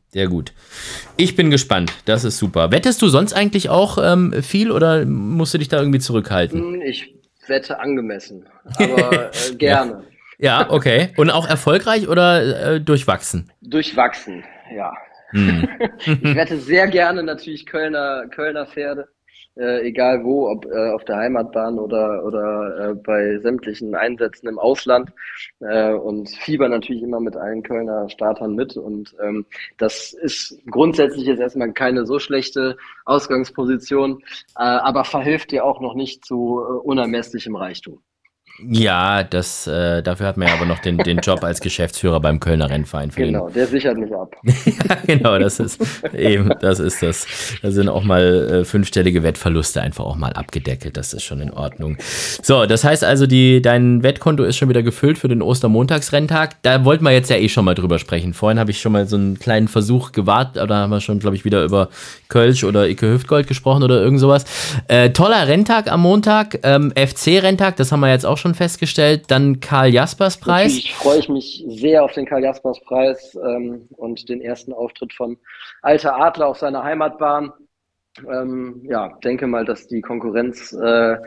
[0.09, 0.53] Sehr gut.
[1.17, 1.91] Ich bin gespannt.
[2.05, 2.71] Das ist super.
[2.71, 6.59] Wettest du sonst eigentlich auch ähm, viel oder musst du dich da irgendwie zurückhalten?
[6.59, 7.13] Hm, ich
[7.47, 8.45] wette angemessen,
[8.77, 10.03] aber äh, gerne.
[10.37, 10.61] Ja.
[10.61, 10.69] ja.
[10.69, 11.09] okay.
[11.17, 13.51] Und auch erfolgreich oder äh, durchwachsen?
[13.61, 14.43] Durchwachsen,
[14.75, 14.93] ja.
[15.31, 15.67] Hm.
[16.05, 19.09] ich wette sehr gerne natürlich Kölner, Kölner Pferde
[19.57, 24.59] äh, egal wo, ob äh, auf der Heimatbahn oder, oder äh, bei sämtlichen Einsätzen im
[24.59, 25.11] Ausland
[25.59, 29.45] äh, und fieber natürlich immer mit allen Kölner Startern mit und ähm,
[29.77, 34.23] das ist grundsätzlich jetzt erstmal keine so schlechte Ausgangsposition,
[34.57, 38.01] äh, aber verhilft dir auch noch nicht zu äh, unermesslichem Reichtum.
[38.59, 42.39] Ja, das, äh, dafür hat man ja aber noch den, den Job als Geschäftsführer beim
[42.39, 43.11] Kölner Rennverein.
[43.15, 44.35] genau, der sichert mich ab.
[44.43, 45.79] ja, genau, das ist
[46.13, 47.27] eben, das ist das.
[47.61, 50.97] Da sind auch mal äh, fünfstellige Wettverluste einfach auch mal abgedeckelt.
[50.97, 51.97] Das ist schon in Ordnung.
[52.41, 56.55] So, das heißt also, die, dein Wettkonto ist schon wieder gefüllt für den Ostermontagsrenntag.
[56.63, 58.33] Da wollten wir jetzt ja eh schon mal drüber sprechen.
[58.33, 61.35] Vorhin habe ich schon mal so einen kleinen Versuch gewartet, oder haben wir schon, glaube
[61.35, 61.89] ich, wieder über
[62.27, 64.45] Kölsch oder Icke Hüftgold gesprochen oder irgend sowas.
[64.87, 69.25] Äh, toller Renntag am Montag, ähm, FC-Renntag, das haben wir jetzt auch schon schon festgestellt.
[69.27, 70.73] Dann Karl Jaspers Preis.
[70.73, 75.13] Natürlich freue ich mich sehr auf den Karl Jaspers Preis ähm, und den ersten Auftritt
[75.13, 75.37] von
[75.81, 77.51] Alter Adler auf seiner Heimatbahn.
[78.19, 81.17] Ähm, ja, denke mal, dass die Konkurrenz äh,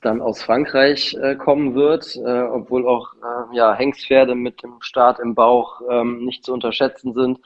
[0.00, 5.20] dann aus Frankreich äh, kommen wird, äh, obwohl auch äh, ja, Hengstpferde mit dem Start
[5.20, 7.38] im Bauch ähm, nicht zu unterschätzen sind.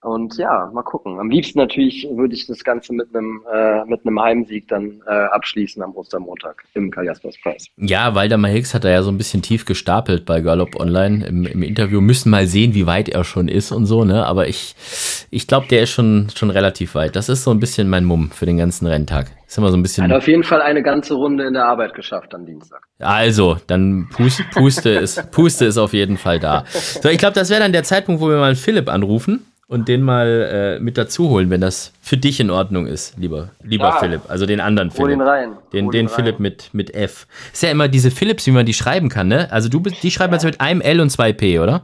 [0.00, 1.18] Und ja, mal gucken.
[1.18, 5.10] Am liebsten natürlich würde ich das Ganze mit einem äh, mit einem Heimsieg dann äh,
[5.10, 7.66] abschließen am Ostermontag im Karl Jaspers Preis.
[7.76, 11.46] Ja, Waldemar Hicks hat da ja so ein bisschen tief gestapelt bei Gallop Online im,
[11.46, 12.00] im Interview.
[12.00, 14.24] Müssen mal sehen, wie weit er schon ist und so, ne?
[14.24, 14.76] Aber ich,
[15.30, 17.16] ich glaube, der ist schon, schon relativ weit.
[17.16, 19.32] Das ist so ein bisschen mein Mumm für den ganzen Renntag.
[19.48, 20.04] Ist immer so ein bisschen.
[20.04, 22.82] Hat auf jeden Fall eine ganze Runde in der Arbeit geschafft am Dienstag.
[23.00, 26.64] Also, dann Puste, Puste, ist, Puste ist auf jeden Fall da.
[26.68, 30.02] So, ich glaube, das wäre dann der Zeitpunkt, wo wir mal Philipp anrufen und den
[30.02, 33.98] mal äh, mit dazu holen, wenn das für dich in Ordnung ist, lieber, lieber ja.
[33.98, 34.22] Philipp.
[34.28, 35.10] Also den anderen Philipp.
[35.10, 35.50] Den rein.
[35.72, 37.26] Den, den, Philipp mit, mit F.
[37.52, 39.52] Ist ja immer diese Philips, wie man die schreiben kann, ne?
[39.52, 41.82] Also du die schreiben jetzt mit einem L und zwei P, oder?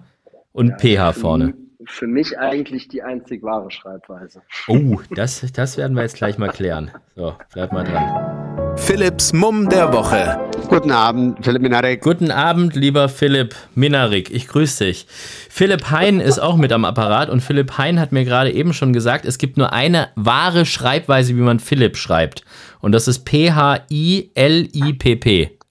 [0.52, 1.54] Und ja, PH vorne
[1.86, 4.42] für mich eigentlich die einzig wahre Schreibweise.
[4.68, 6.90] Oh, das, das werden wir jetzt gleich mal klären.
[7.14, 8.43] So, bleib mal dran.
[8.76, 10.38] Philipps Mumm der Woche.
[10.68, 12.00] Guten Abend, Philipp Minarik.
[12.02, 14.30] Guten Abend, lieber Philipp Minarik.
[14.30, 15.06] Ich grüße dich.
[15.08, 18.92] Philipp Hein ist auch mit am Apparat und Philipp Hein hat mir gerade eben schon
[18.92, 22.44] gesagt, es gibt nur eine wahre Schreibweise, wie man Philipp schreibt.
[22.80, 23.88] Und das ist P-H-I-L-I-P-P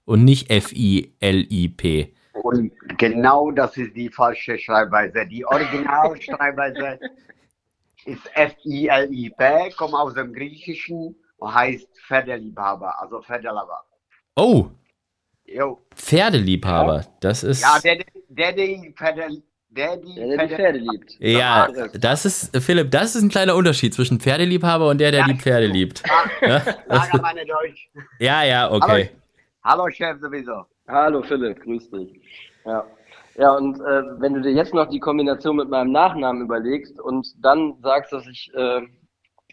[0.04, 2.14] und nicht F-I-L-I-P.
[2.42, 5.26] Und genau das ist die falsche Schreibweise.
[5.26, 6.98] Die Originalschreibweise
[8.06, 11.14] ist F-I-L-I-P, kommt aus dem Griechischen
[11.52, 13.84] heißt Pferdeliebhaber, also Pferdeliebhaber.
[14.36, 14.68] Oh!
[15.46, 15.78] Jo.
[15.94, 17.06] Pferdeliebhaber, ja.
[17.20, 17.62] das ist.
[17.62, 21.16] Ja, der, der, die Pferde, der, die, der, der die Pferde liebt.
[21.20, 25.26] Ja, das ist, Philipp, das ist ein kleiner Unterschied zwischen Pferdeliebhaber und der, der ja,
[25.26, 26.02] die Pferde liebt.
[26.40, 27.20] Ja, ja?
[27.20, 27.90] meine Deutsch.
[28.18, 29.10] Ja, ja, okay.
[29.62, 30.64] Hallo, Hallo Chef sowieso.
[30.88, 32.20] Hallo Philipp, grüß dich.
[32.64, 32.84] Ja.
[33.36, 37.26] Ja, und äh, wenn du dir jetzt noch die Kombination mit meinem Nachnamen überlegst und
[37.44, 38.82] dann sagst, dass ich äh,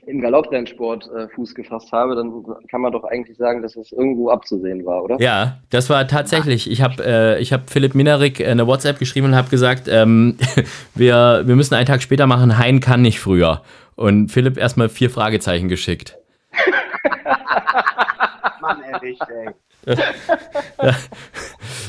[0.05, 4.29] im Galopprennsport äh, Fuß gefasst habe, dann kann man doch eigentlich sagen, dass es irgendwo
[4.29, 5.19] abzusehen war, oder?
[5.19, 6.69] Ja, das war tatsächlich.
[6.69, 10.37] Ich habe äh, hab Philipp Minarik eine WhatsApp geschrieben und habe gesagt, ähm,
[10.95, 13.61] wir, wir müssen einen Tag später machen, Hein kann nicht früher.
[13.95, 16.17] Und Philipp erstmal vier Fragezeichen geschickt.
[18.61, 19.95] Mann, ehrlich, ey.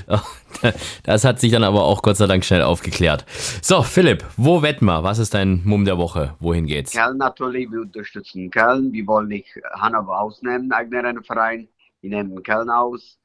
[1.02, 3.24] Das hat sich dann aber auch Gott sei Dank schnell aufgeklärt.
[3.62, 5.02] So, Philipp, wo wetten wir?
[5.02, 6.34] Was ist dein Mumm der Woche?
[6.40, 6.92] Wohin geht's?
[6.92, 8.92] Köln natürlich, wir unterstützen Köln.
[8.92, 11.68] Wir wollen nicht Hannover ausnehmen, eigener Rennverein.
[12.00, 13.18] Wir nehmen Köln aus.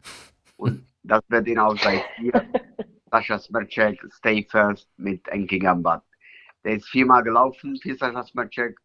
[0.57, 2.43] Und das wird ihn auch bei vier.
[3.11, 6.03] Sascha Smercek, Stay First mit Enki Gambat.
[6.63, 8.77] Der ist viermal gelaufen für Sascha Smercek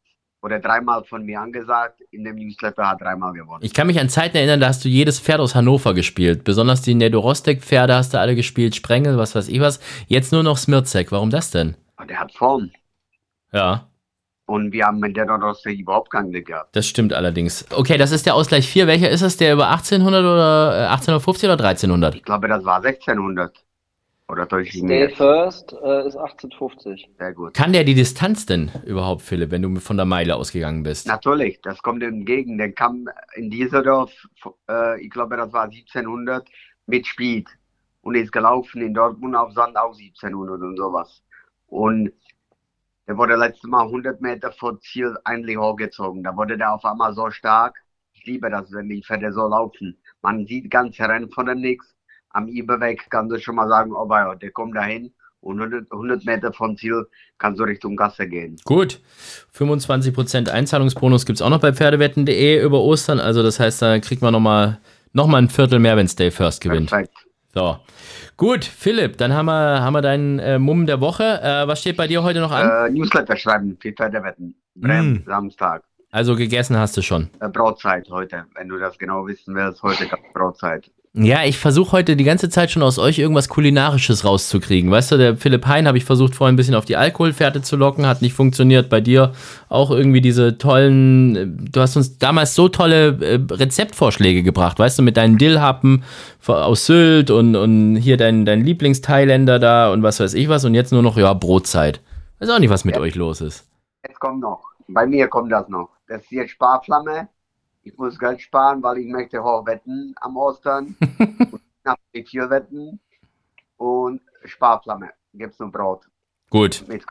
[0.43, 2.01] oder dreimal von mir angesagt.
[2.11, 3.65] In dem Newsletter hat dreimal gewonnen.
[3.65, 6.45] Ich kann mich an Zeiten erinnern, da hast du jedes Pferd aus Hannover gespielt.
[6.45, 9.81] Besonders die Nedorostek-Pferde hast du alle gespielt, Sprengel, was weiß ich was.
[10.09, 11.13] Jetzt nur noch Smirzek.
[11.13, 11.77] Warum das denn?
[12.09, 12.71] Der hat Form.
[13.53, 13.87] Ja.
[14.47, 16.75] Und wir haben mit der Nedorostek überhaupt keinen Glück gehabt.
[16.75, 17.65] Das stimmt allerdings.
[17.71, 18.89] Okay, das ist der Ausgleich 4.
[18.89, 19.37] Welcher ist das?
[19.37, 22.17] Der über 1800 oder äh, 1850 oder 1300?
[22.17, 23.65] Ich glaube, das war 1600.
[24.33, 25.11] Oder deutlich Stay mehr.
[25.11, 27.11] First äh, ist 1850.
[27.19, 27.53] Sehr gut.
[27.53, 31.07] Kann der die Distanz denn überhaupt, Philipp, wenn du von der Meile ausgegangen bist?
[31.07, 32.57] Natürlich, das kommt ihm entgegen.
[32.57, 34.11] Der kam in Dieserdorf,
[34.71, 36.49] äh, ich glaube, das war 1700,
[36.87, 37.47] mit Speed.
[38.01, 41.23] Und ist gelaufen in Dortmund auf Sand auch 1700 und sowas.
[41.67, 42.11] Und
[43.07, 46.23] der wurde letztes Mal 100 Meter vor Ziel eigentlich hochgezogen.
[46.23, 47.77] Da wurde der auf einmal so stark.
[48.15, 49.99] Ich liebe das, wenn die Pferde so laufen.
[50.23, 51.95] Man sieht ganze Rennen von dem nix.
[52.33, 55.13] Am Überweg kannst du schon mal sagen, oh ja, der kommt dahin.
[55.41, 57.05] Und 100, 100 Meter von Ziel
[57.39, 58.57] kannst du Richtung Gasse gehen.
[58.65, 59.01] Gut.
[59.57, 63.19] 25% Einzahlungsbonus gibt es auch noch bei Pferdewetten.de über Ostern.
[63.19, 64.79] Also das heißt, da kriegt man nochmal
[65.13, 66.91] noch mal ein Viertel mehr, wenn Stay First gewinnt.
[66.91, 67.15] Perfekt.
[67.55, 67.77] So.
[68.37, 71.41] Gut, Philipp, dann haben wir, haben wir deinen äh, Mumm der Woche.
[71.43, 72.87] Äh, was steht bei dir heute noch an?
[72.87, 74.55] Äh, Newsletter schreiben für Pferdewetten.
[74.75, 75.27] Bremen, Mm.
[75.27, 75.83] Samstag.
[76.13, 77.29] Also gegessen hast du schon.
[77.41, 79.83] Äh, Brotzeit heute, wenn du das genau wissen willst.
[79.83, 80.91] Heute gab es Brotzeit.
[81.15, 84.91] Ja, ich versuche heute die ganze Zeit schon aus euch irgendwas Kulinarisches rauszukriegen.
[84.91, 87.77] Weißt du, der Philipp Hein habe ich versucht vorhin ein bisschen auf die Alkoholfährte zu
[87.77, 88.89] locken, hat nicht funktioniert.
[88.89, 89.33] Bei dir
[89.69, 95.01] auch irgendwie diese tollen, äh, du hast uns damals so tolle äh, Rezeptvorschläge gebracht, weißt
[95.01, 96.03] du, mit deinen Dillhappen
[96.47, 100.73] aus Sylt und, und hier dein, dein Lieblingstailänder da und was weiß ich was und
[100.75, 102.01] jetzt nur noch, ja, Brotzeit.
[102.39, 103.03] Weiß auch nicht, was mit Ja.
[103.03, 103.67] euch los ist.
[104.09, 104.63] Jetzt kommt noch.
[104.89, 105.91] Bei mir kommt das noch.
[106.09, 107.29] Das ist jetzt Sparflamme.
[107.85, 110.97] Ich muss Geld sparen, weil ich möchte hoch wetten am Ostern.
[111.19, 113.01] und nach viel wetten.
[113.77, 115.11] Und Sparflamme.
[115.35, 116.07] Gibt's nur Brot
[116.51, 117.05] Gut, mit.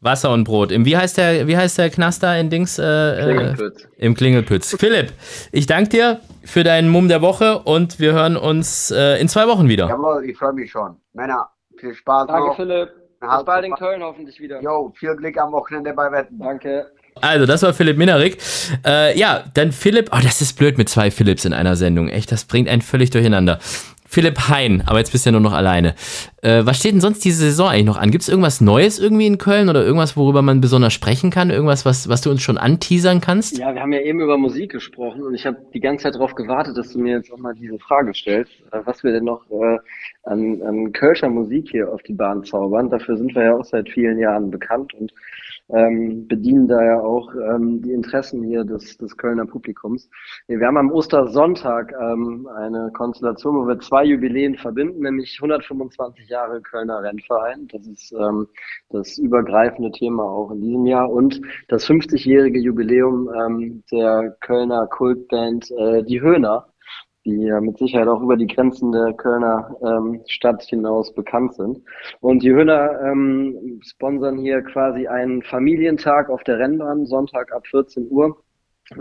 [0.00, 0.70] Wasser und Brot.
[0.70, 2.78] Im, wie, heißt der, wie heißt der Knast da in Dings?
[2.78, 3.88] Äh, äh, Klingelpütz.
[3.96, 4.76] Im Klingelpütz.
[4.78, 5.12] Philipp,
[5.50, 9.46] ich danke dir für deinen Mumm der Woche und wir hören uns äh, in zwei
[9.48, 9.88] Wochen wieder.
[9.88, 10.96] Jawohl, ich freue mich schon.
[11.14, 12.56] Männer, viel Spaß Danke, noch.
[12.56, 12.90] Philipp.
[13.20, 13.74] Bis bald in.
[13.74, 14.60] Köln hoffentlich wieder.
[14.60, 16.38] Jo, viel Glück am Wochenende bei Wetten.
[16.38, 16.90] Danke.
[17.20, 18.38] Also, das war Philipp Minarik.
[18.84, 20.10] Äh, ja, dann Philipp.
[20.12, 22.08] Oh, das ist blöd mit zwei Philipps in einer Sendung.
[22.08, 23.58] Echt, das bringt einen völlig durcheinander.
[24.12, 25.94] Philipp Hein, aber jetzt bist du ja nur noch alleine.
[26.42, 28.10] Äh, was steht denn sonst diese Saison eigentlich noch an?
[28.10, 31.48] Gibt es irgendwas Neues irgendwie in Köln oder irgendwas, worüber man besonders sprechen kann?
[31.48, 33.56] Irgendwas, was, was du uns schon anteasern kannst?
[33.56, 36.34] Ja, wir haben ja eben über Musik gesprochen und ich habe die ganze Zeit darauf
[36.34, 39.50] gewartet, dass du mir jetzt auch mal diese Frage stellst, äh, was wir denn noch
[39.50, 39.78] äh,
[40.24, 42.90] an, an Kölscher Musik hier auf die Bahn zaubern.
[42.90, 45.10] Dafür sind wir ja auch seit vielen Jahren bekannt und
[45.68, 50.08] ähm, bedienen da ja auch ähm, die Interessen hier des, des Kölner Publikums.
[50.46, 56.60] Wir haben am Ostersonntag ähm, eine Konstellation, wo wir zwei Jubiläen verbinden, nämlich 125 Jahre
[56.60, 57.68] Kölner Rennverein.
[57.68, 58.48] Das ist ähm,
[58.90, 65.70] das übergreifende Thema auch in diesem Jahr und das 50-jährige Jubiläum ähm, der Kölner Kultband
[65.70, 66.71] äh, Die Höhner,
[67.24, 71.80] die ja mit Sicherheit auch über die Grenzen der Kölner ähm, Stadt hinaus bekannt sind.
[72.20, 78.08] Und die Höhner ähm, sponsern hier quasi einen Familientag auf der Rennbahn, Sonntag ab 14
[78.10, 78.42] Uhr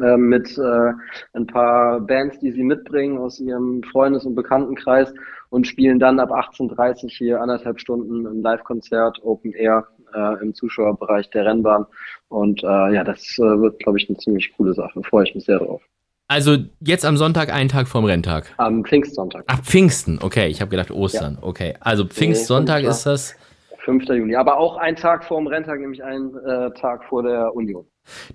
[0.02, 0.92] äh, mit äh,
[1.34, 5.14] ein paar Bands, die sie mitbringen aus ihrem Freundes- und Bekanntenkreis
[5.50, 11.30] und spielen dann ab 18.30 hier anderthalb Stunden ein Live-Konzert, Open Air äh, im Zuschauerbereich
[11.32, 11.86] der Rennbahn.
[12.30, 15.02] Und äh, ja, das äh, wird, glaube ich, eine ziemlich coole Sache.
[15.04, 15.82] Freue ich mich sehr drauf.
[16.32, 18.46] Also jetzt am Sonntag, einen Tag vorm Renntag.
[18.56, 20.18] Am Pfingstsonntag, Ach, Pfingsten.
[20.22, 21.38] Okay, ich habe gedacht Ostern.
[21.42, 23.36] Okay, also Pfingstsonntag Nee, ist das.
[23.84, 24.06] 5.
[24.06, 24.38] Juni.
[24.38, 27.84] Aber auch ein Tag vor dem Renntag, nämlich ein äh, Tag vor der Union.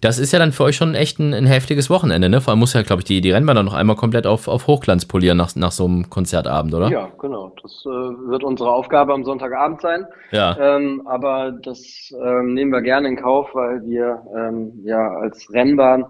[0.02, 2.42] Das ist ja dann für euch schon echt ein, ein heftiges Wochenende, ne?
[2.42, 4.66] Vor allem muss ja, glaube ich, die, die Rennbahn dann noch einmal komplett auf, auf
[4.66, 6.90] Hochglanz polieren nach, nach so einem Konzertabend, oder?
[6.90, 7.54] Ja, genau.
[7.62, 10.04] Das äh, wird unsere Aufgabe am Sonntagabend sein.
[10.32, 10.54] Ja.
[10.60, 16.04] Ähm, aber das ähm, nehmen wir gerne in Kauf, weil wir ähm, ja als Rennbahn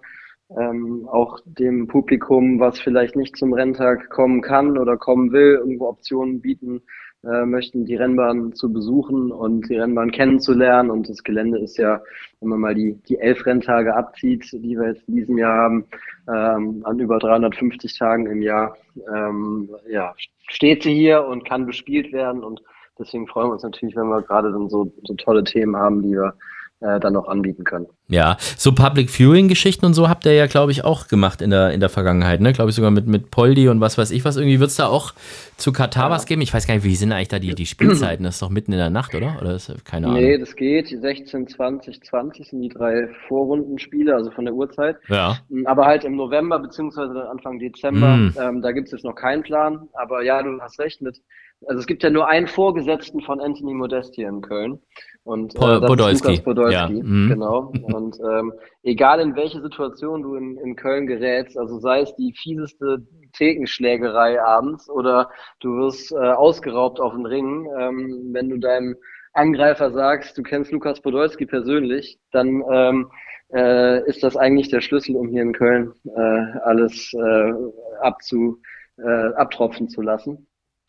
[0.50, 5.88] ähm, auch dem Publikum, was vielleicht nicht zum Renntag kommen kann oder kommen will, irgendwo
[5.88, 6.82] Optionen bieten
[7.24, 10.90] äh, möchten, die Rennbahn zu besuchen und die Rennbahn kennenzulernen.
[10.90, 12.00] Und das Gelände ist ja,
[12.40, 15.86] wenn man mal die, die elf Renntage abzieht, die wir jetzt in diesem Jahr haben,
[16.28, 18.76] ähm, an über 350 Tagen im Jahr,
[19.12, 20.14] ähm, ja,
[20.48, 22.44] steht sie hier und kann bespielt werden.
[22.44, 22.62] Und
[22.98, 26.12] deswegen freuen wir uns natürlich, wenn wir gerade dann so, so tolle Themen haben, die
[26.12, 26.34] wir
[26.80, 27.88] äh, dann noch anbieten können.
[28.08, 31.72] Ja, so Public Viewing-Geschichten und so habt ihr ja, glaube ich, auch gemacht in der,
[31.72, 32.52] in der Vergangenheit, ne?
[32.52, 34.36] Glaube ich sogar mit, mit Poldi und was weiß ich was.
[34.36, 35.12] Irgendwie wird es da auch
[35.56, 36.10] zu Katar ja.
[36.10, 36.40] was geben?
[36.40, 38.22] Ich weiß gar nicht, wie sind eigentlich da die, die Spielzeiten?
[38.22, 39.38] Das ist doch mitten in der Nacht, oder?
[39.40, 40.20] Oder ist keine Ahnung?
[40.20, 40.88] Nee, das geht.
[40.88, 44.98] 16, 20, 20 sind die drei Vorrundenspiele, also von der Uhrzeit.
[45.08, 45.38] Ja.
[45.64, 48.34] Aber halt im November beziehungsweise Anfang Dezember, mm.
[48.40, 49.88] ähm, da gibt es jetzt noch keinen Plan.
[49.94, 51.20] Aber ja, du hast recht mit
[51.66, 54.78] also es gibt ja nur einen Vorgesetzten von Anthony Modesti in Köln.
[55.24, 56.12] Und äh, das Podolski.
[56.12, 57.02] ist Lukas Podolski, ja.
[57.02, 57.28] mhm.
[57.96, 58.06] genau.
[58.06, 62.32] Und ähm, egal in welche Situation du in, in Köln gerätst, also sei es die
[62.32, 65.30] fieseste Thekenschlägerei abends oder
[65.60, 68.96] du wirst äh, ausgeraubt auf den Ring, ähm, wenn du deinem
[69.32, 73.10] Angreifer sagst, du kennst Lukas Podolski persönlich, dann ähm,
[73.52, 77.52] äh, ist das eigentlich der Schlüssel, um hier in Köln äh, alles äh,
[78.00, 78.60] abzu,
[78.96, 80.46] äh, abtropfen zu lassen.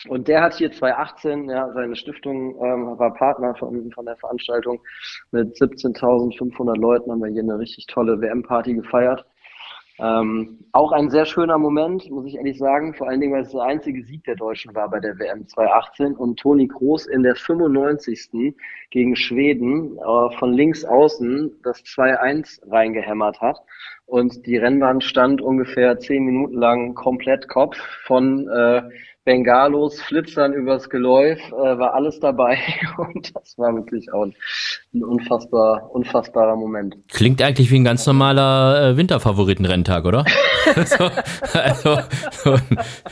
[0.08, 4.80] Und der hat hier 2018, ja, seine Stiftung ähm, war Partner von, von der Veranstaltung.
[5.32, 9.26] Mit 17.500 Leuten haben wir hier eine richtig tolle WM-Party gefeiert.
[10.00, 13.52] Ähm, auch ein sehr schöner Moment, muss ich ehrlich sagen, vor allen Dingen, weil es
[13.52, 17.36] der einzige Sieg der Deutschen war bei der WM 2018 und Toni Groß in der
[17.36, 18.54] 95.
[18.92, 23.58] gegen Schweden äh, von links außen das 2-1 reingehämmert hat.
[24.06, 28.84] Und die Rennbahn stand ungefähr zehn Minuten lang komplett Kopf von äh,
[29.28, 32.60] Bengalos, Flitzern übers Geläuf, äh, war alles dabei
[32.98, 34.34] und das war wirklich auch ein
[35.04, 36.96] unfassbar, unfassbarer Moment.
[37.10, 40.24] Klingt eigentlich wie ein ganz normaler äh, Winterfavoritenrenntag, oder?
[40.86, 41.10] so,
[41.60, 42.00] also,
[42.32, 42.56] so,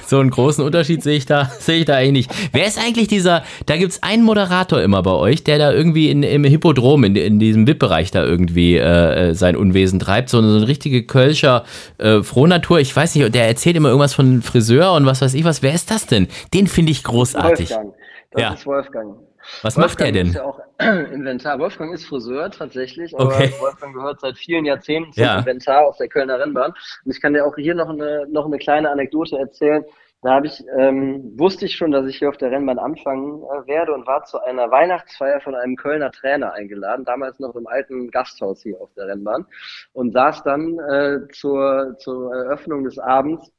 [0.06, 2.50] so, einen großen Unterschied sehe ich da, sehe ich da eigentlich nicht.
[2.54, 6.24] Wer ist eigentlich dieser, da gibt's einen Moderator immer bei euch, der da irgendwie in,
[6.24, 10.68] im Hippodrom, in, in diesem VIP-Bereich da irgendwie äh, sein Unwesen treibt, so, so eine
[10.70, 11.66] richtige Kölscher
[11.98, 15.44] äh, Frohnatur, ich weiß nicht, der erzählt immer irgendwas von Friseur und was weiß ich
[15.44, 16.28] was, wer ist das denn?
[16.54, 17.70] Den finde ich großartig.
[17.72, 17.96] Wolfgang.
[18.32, 18.54] Das ja.
[18.54, 19.18] ist Wolfgang.
[19.62, 20.28] Was Wolfgang macht der denn?
[20.28, 21.60] Ist ja auch Inventar.
[21.60, 23.54] Wolfgang ist Friseur tatsächlich, aber Okay.
[23.60, 25.40] Wolfgang gehört seit vielen Jahrzehnten zum Ja.
[25.40, 26.72] Inventar auf der Kölner Rennbahn.
[27.06, 29.86] Und ich kann dir auch hier noch eine, noch eine kleine Anekdote erzählen.
[30.22, 33.68] Da habe ich, ähm, wusste ich schon, dass ich hier auf der Rennbahn anfangen äh,
[33.68, 38.10] werde und war zu einer Weihnachtsfeier von einem Kölner Trainer eingeladen, damals noch im alten
[38.10, 39.46] Gasthaus hier auf der Rennbahn
[39.94, 43.52] und saß dann äh, zur, zur Eröffnung des Abends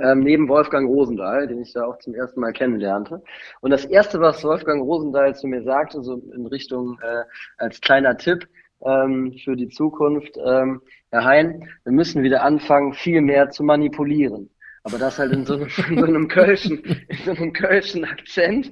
[0.00, 3.22] ähm, neben Wolfgang Rosendahl, den ich da auch zum ersten Mal kennenlernte.
[3.60, 7.24] Und das Erste, was Wolfgang Rosendahl zu mir sagte, so in Richtung äh,
[7.58, 8.46] als kleiner Tipp
[8.84, 10.80] ähm, für die Zukunft, ähm,
[11.10, 14.50] Herr Hein, wir müssen wieder anfangen, viel mehr zu manipulieren.
[14.82, 18.70] Aber das halt in so einem, in so einem Kölschen, in so einem Kölschen Akzent.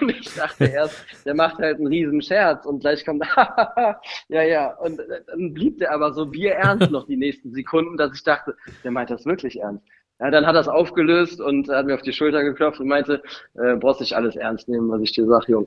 [0.00, 3.26] Und ich dachte erst, der macht halt einen riesen Scherz und gleich kommt,
[4.28, 4.72] ja, ja.
[4.76, 8.56] Und äh, dann blieb der aber so bierernst noch die nächsten Sekunden, dass ich dachte,
[8.82, 9.84] der meint das wirklich ernst.
[10.20, 13.20] Ja, dann hat er es aufgelöst und hat mir auf die Schulter geklopft und meinte,
[13.54, 15.66] äh, brauchst nicht alles ernst nehmen, was ich dir sag, Jung.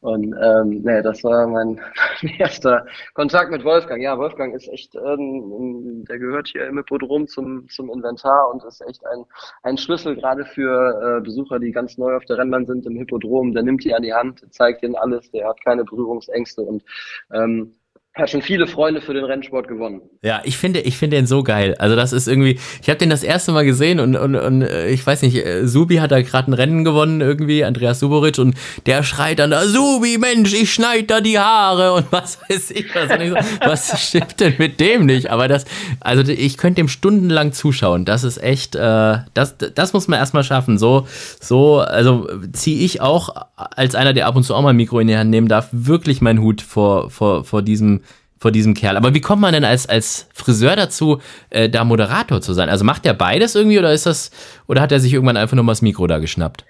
[0.00, 1.80] Und ähm, nee, das war mein
[2.38, 4.00] erster Kontakt mit Wolfgang.
[4.00, 8.80] Ja, Wolfgang ist echt, ähm, der gehört hier im Hippodrom zum, zum Inventar und ist
[8.88, 9.24] echt ein,
[9.64, 13.52] ein Schlüssel gerade für äh, Besucher, die ganz neu auf der Rennbahn sind im Hippodrom.
[13.52, 16.84] Der nimmt die an die Hand, zeigt ihnen alles, der hat keine Berührungsängste und
[17.32, 17.74] ähm,
[18.18, 20.02] hat schon viele Freunde für den Rennsport gewonnen.
[20.22, 21.76] Ja, ich finde, ich finde den so geil.
[21.78, 24.88] Also das ist irgendwie, ich habe den das erste Mal gesehen und, und, und äh,
[24.88, 28.56] ich weiß nicht, äh, Subi hat da gerade ein Rennen gewonnen irgendwie, Andreas Suboric und
[28.86, 32.86] der schreit dann da, Subi, Mensch, ich schneid da die Haare und was weiß ich
[32.94, 33.10] was.
[33.20, 35.30] Ich so, was stimmt denn mit dem nicht?
[35.30, 35.64] Aber das,
[36.00, 38.04] also ich könnte dem stundenlang zuschauen.
[38.04, 40.78] Das ist echt, äh, das, das muss man erstmal schaffen.
[40.78, 41.06] So,
[41.40, 44.98] so, also ziehe ich auch als einer, der ab und zu auch mal ein Mikro
[44.98, 48.00] in die Hand nehmen darf, wirklich meinen Hut vor, vor, vor diesem
[48.38, 48.96] vor diesem Kerl.
[48.96, 51.20] Aber wie kommt man denn als, als Friseur dazu,
[51.50, 52.68] äh, da Moderator zu sein?
[52.68, 54.30] Also macht er beides irgendwie oder ist das,
[54.66, 56.64] oder hat er sich irgendwann einfach nur mal das Mikro da geschnappt?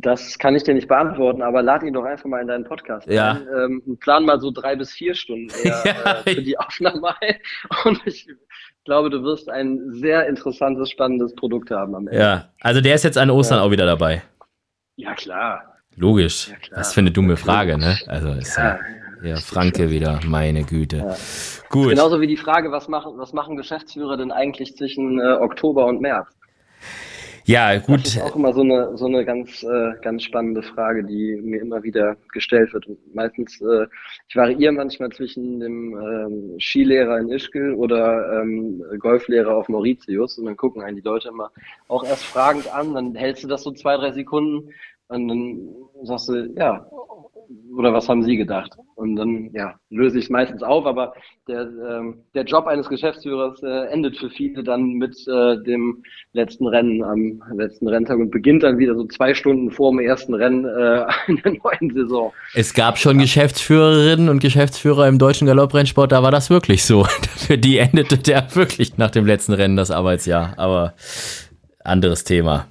[0.00, 3.06] Das kann ich dir nicht beantworten, aber lad ihn doch einfach mal in deinen Podcast
[3.08, 3.32] Ja.
[3.32, 3.46] ein.
[3.86, 6.20] Ähm, plan mal so drei bis vier Stunden eher, Ja.
[6.24, 7.34] äh, für die Aufnahme ein.
[7.84, 8.28] Und ich
[8.84, 12.20] glaube, du wirst ein sehr interessantes, spannendes Produkt haben am Ende.
[12.20, 13.64] Ja, also der ist jetzt an Ostern Ja.
[13.64, 14.22] auch wieder dabei.
[14.96, 15.74] Ja, klar.
[15.96, 16.48] Logisch.
[16.48, 16.80] Ja, klar.
[16.80, 17.98] Was für eine dumme Frage, ne?
[18.06, 18.78] Also ist ja,
[19.22, 19.36] Ja.
[19.36, 20.98] Franke wieder, meine Güte.
[20.98, 21.16] Ja.
[21.70, 21.90] Gut.
[21.90, 26.00] Genauso wie die Frage, was machen, was machen Geschäftsführer denn eigentlich zwischen äh, Oktober und
[26.00, 26.28] März?
[27.48, 28.00] Ja, gut.
[28.00, 31.62] Das ist auch immer so eine, so eine ganz, äh, ganz spannende Frage, die mir
[31.62, 32.86] immer wieder gestellt wird.
[32.86, 33.86] Und meistens, äh,
[34.28, 40.44] ich variiere manchmal zwischen dem ähm, Skilehrer in Ischgl oder ähm, Golflehrer auf Mauritius und
[40.44, 41.50] dann gucken einen die Leute immer
[41.88, 44.68] auch erst fragend an, dann hältst du das so zwei, drei Sekunden
[45.08, 46.86] und dann sagst du, ja,
[47.74, 48.76] oder was haben Sie gedacht?
[48.98, 51.12] Und dann ja, löse ich es meistens auf, aber
[51.46, 56.66] der, ähm, der Job eines Geschäftsführers äh, endet für viele dann mit äh, dem letzten
[56.66, 60.64] Rennen am letzten Renntag und beginnt dann wieder so zwei Stunden vor dem ersten Rennen
[60.64, 62.32] äh, in der neuen Saison.
[62.54, 67.04] Es gab schon Geschäftsführerinnen und Geschäftsführer im deutschen Galopprennsport, da war das wirklich so.
[67.36, 70.94] Für die endete der wirklich nach dem letzten Rennen das Arbeitsjahr, aber
[71.84, 72.66] anderes Thema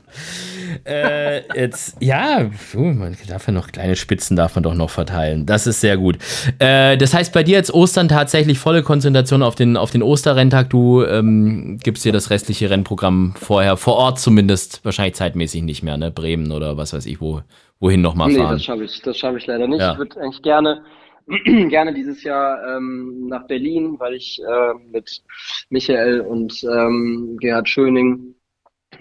[0.85, 5.45] äh, jetzt, ja, man darf ja noch kleine Spitzen darf man doch noch verteilen.
[5.45, 6.17] Das ist sehr gut.
[6.59, 10.69] Äh, das heißt, bei dir jetzt Ostern tatsächlich volle Konzentration auf den, auf den Osterrenntag.
[10.69, 15.97] Du ähm, gibst dir das restliche Rennprogramm vorher, vor Ort zumindest, wahrscheinlich zeitmäßig nicht mehr,
[15.97, 16.11] ne?
[16.11, 17.41] Bremen oder was weiß ich, wo,
[17.79, 18.45] wohin nochmal fahren.
[18.45, 19.79] Nee, das schaffe ich, das schaffe ich leider nicht.
[19.79, 19.93] Ja.
[19.93, 20.81] Ich würde eigentlich gerne
[21.69, 25.21] gerne dieses Jahr ähm, nach Berlin, weil ich äh, mit
[25.69, 28.35] Michael und ähm, Gerhard Schöning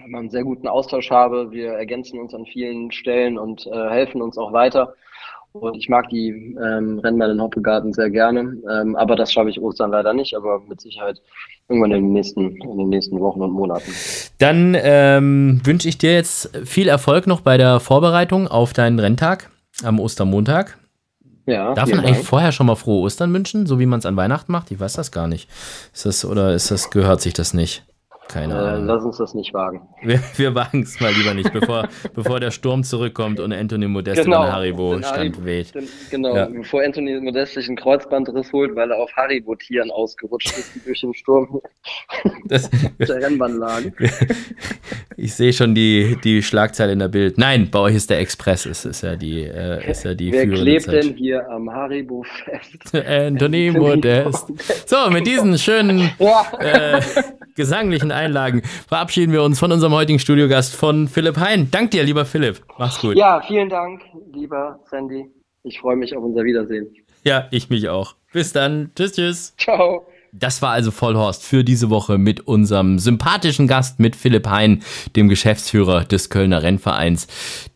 [0.03, 1.51] einen sehr guten Austausch habe.
[1.51, 4.93] Wir ergänzen uns an vielen Stellen und äh, helfen uns auch weiter.
[5.53, 8.57] Und ich mag die ähm, Rennen bei den Hoppegarten sehr gerne.
[8.69, 11.19] Ähm, aber das schaffe ich Ostern leider nicht, aber mit Sicherheit
[11.67, 13.91] irgendwann in den nächsten, in den nächsten Wochen und Monaten.
[14.37, 19.49] Dann ähm, wünsche ich dir jetzt viel Erfolg noch bei der Vorbereitung auf deinen Renntag
[19.83, 20.77] am Ostermontag.
[21.45, 22.25] Ja, Darf man eigentlich Dank.
[22.25, 24.69] vorher schon mal frohe Ostern wünschen, so wie man es an Weihnachten macht?
[24.69, 25.49] Ich weiß das gar nicht.
[25.93, 27.85] Ist das oder ist das gehört sich das nicht?
[28.27, 28.85] Keine äh, Ahnung.
[28.85, 29.87] Lass uns das nicht wagen.
[30.01, 34.23] Wir, wir wagen es mal lieber nicht, bevor, bevor der Sturm zurückkommt und Anthony Modeste
[34.23, 35.73] genau, den Haribo stand weht.
[36.09, 36.45] Genau, ja.
[36.47, 41.01] bevor Anthony Modeste sich einen Kreuzbandriss holt, weil er auf Haribo-Tieren ausgerutscht ist, die durch
[41.01, 41.61] den Sturm
[42.45, 42.69] das,
[42.99, 43.93] der Rennbahn lagen.
[45.15, 47.37] Ich sehe schon die, die Schlagzeile in der Bild.
[47.37, 50.47] Nein, bei euch ist der Express, ist, ist ja die, äh, ist ja die Wer
[50.47, 51.03] klebt Zeit.
[51.03, 52.93] denn hier am Haribo fest?
[52.93, 54.53] Anthony Modeste.
[54.85, 56.45] So, mit diesen schönen ja.
[56.59, 57.01] äh,
[57.57, 61.69] gesanglichen Einlagen verabschieden wir uns von unserem heutigen Studiogast von Philipp Hein.
[61.69, 62.61] Dank dir, lieber Philipp.
[62.77, 63.17] Mach's gut.
[63.17, 65.29] Ja, vielen Dank, lieber Sandy.
[65.63, 66.87] Ich freue mich auf unser Wiedersehen.
[67.25, 68.15] Ja, ich mich auch.
[68.31, 68.91] Bis dann.
[68.95, 69.53] Tschüss, tschüss.
[69.57, 70.07] Ciao.
[70.39, 74.83] Das war also Vollhorst für diese Woche mit unserem sympathischen Gast, mit Philipp Hein,
[75.15, 77.27] dem Geschäftsführer des Kölner Rennvereins,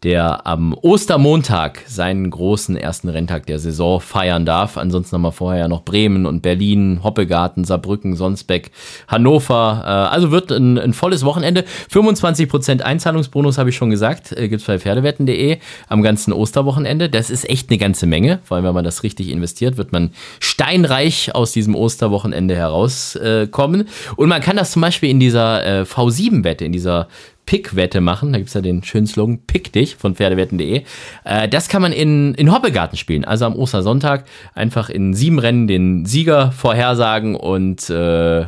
[0.03, 4.77] der am Ostermontag seinen großen ersten Renntag der Saison feiern darf.
[4.77, 8.71] Ansonsten haben wir vorher noch Bremen und Berlin, Hoppegarten, Saarbrücken, Sonsbeck,
[9.07, 9.81] Hannover.
[9.83, 11.65] Äh, also wird ein, ein volles Wochenende.
[11.91, 15.57] 25% Einzahlungsbonus habe ich schon gesagt, äh, gibt's bei Pferdewetten.de
[15.89, 17.09] am ganzen Osterwochenende.
[17.09, 20.11] Das ist echt eine ganze Menge, vor allem wenn man das richtig investiert, wird man
[20.39, 23.87] steinreich aus diesem Osterwochenende Ende herauskommen.
[24.15, 27.07] Und man kann das zum Beispiel in dieser äh, V7-Wette, in dieser
[27.45, 28.33] Pick-Wette machen.
[28.33, 30.83] Da gibt es ja den schönen Slogan Pick dich von Pferdewetten.de.
[31.23, 33.25] Äh, das kann man in, in Hoppegarten spielen.
[33.25, 38.45] Also am Ostersonntag einfach in sieben Rennen den Sieger vorhersagen und äh,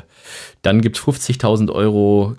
[0.61, 2.35] dann gibt es 50.000 Euro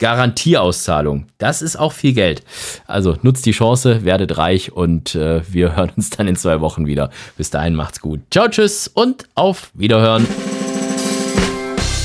[0.00, 1.26] Garantieauszahlung.
[1.38, 2.42] Das ist auch viel Geld.
[2.88, 6.86] Also nutzt die Chance, werdet reich und äh, wir hören uns dann in zwei Wochen
[6.86, 7.10] wieder.
[7.36, 8.20] Bis dahin macht's gut.
[8.32, 10.26] Ciao, tschüss und auf Wiederhören.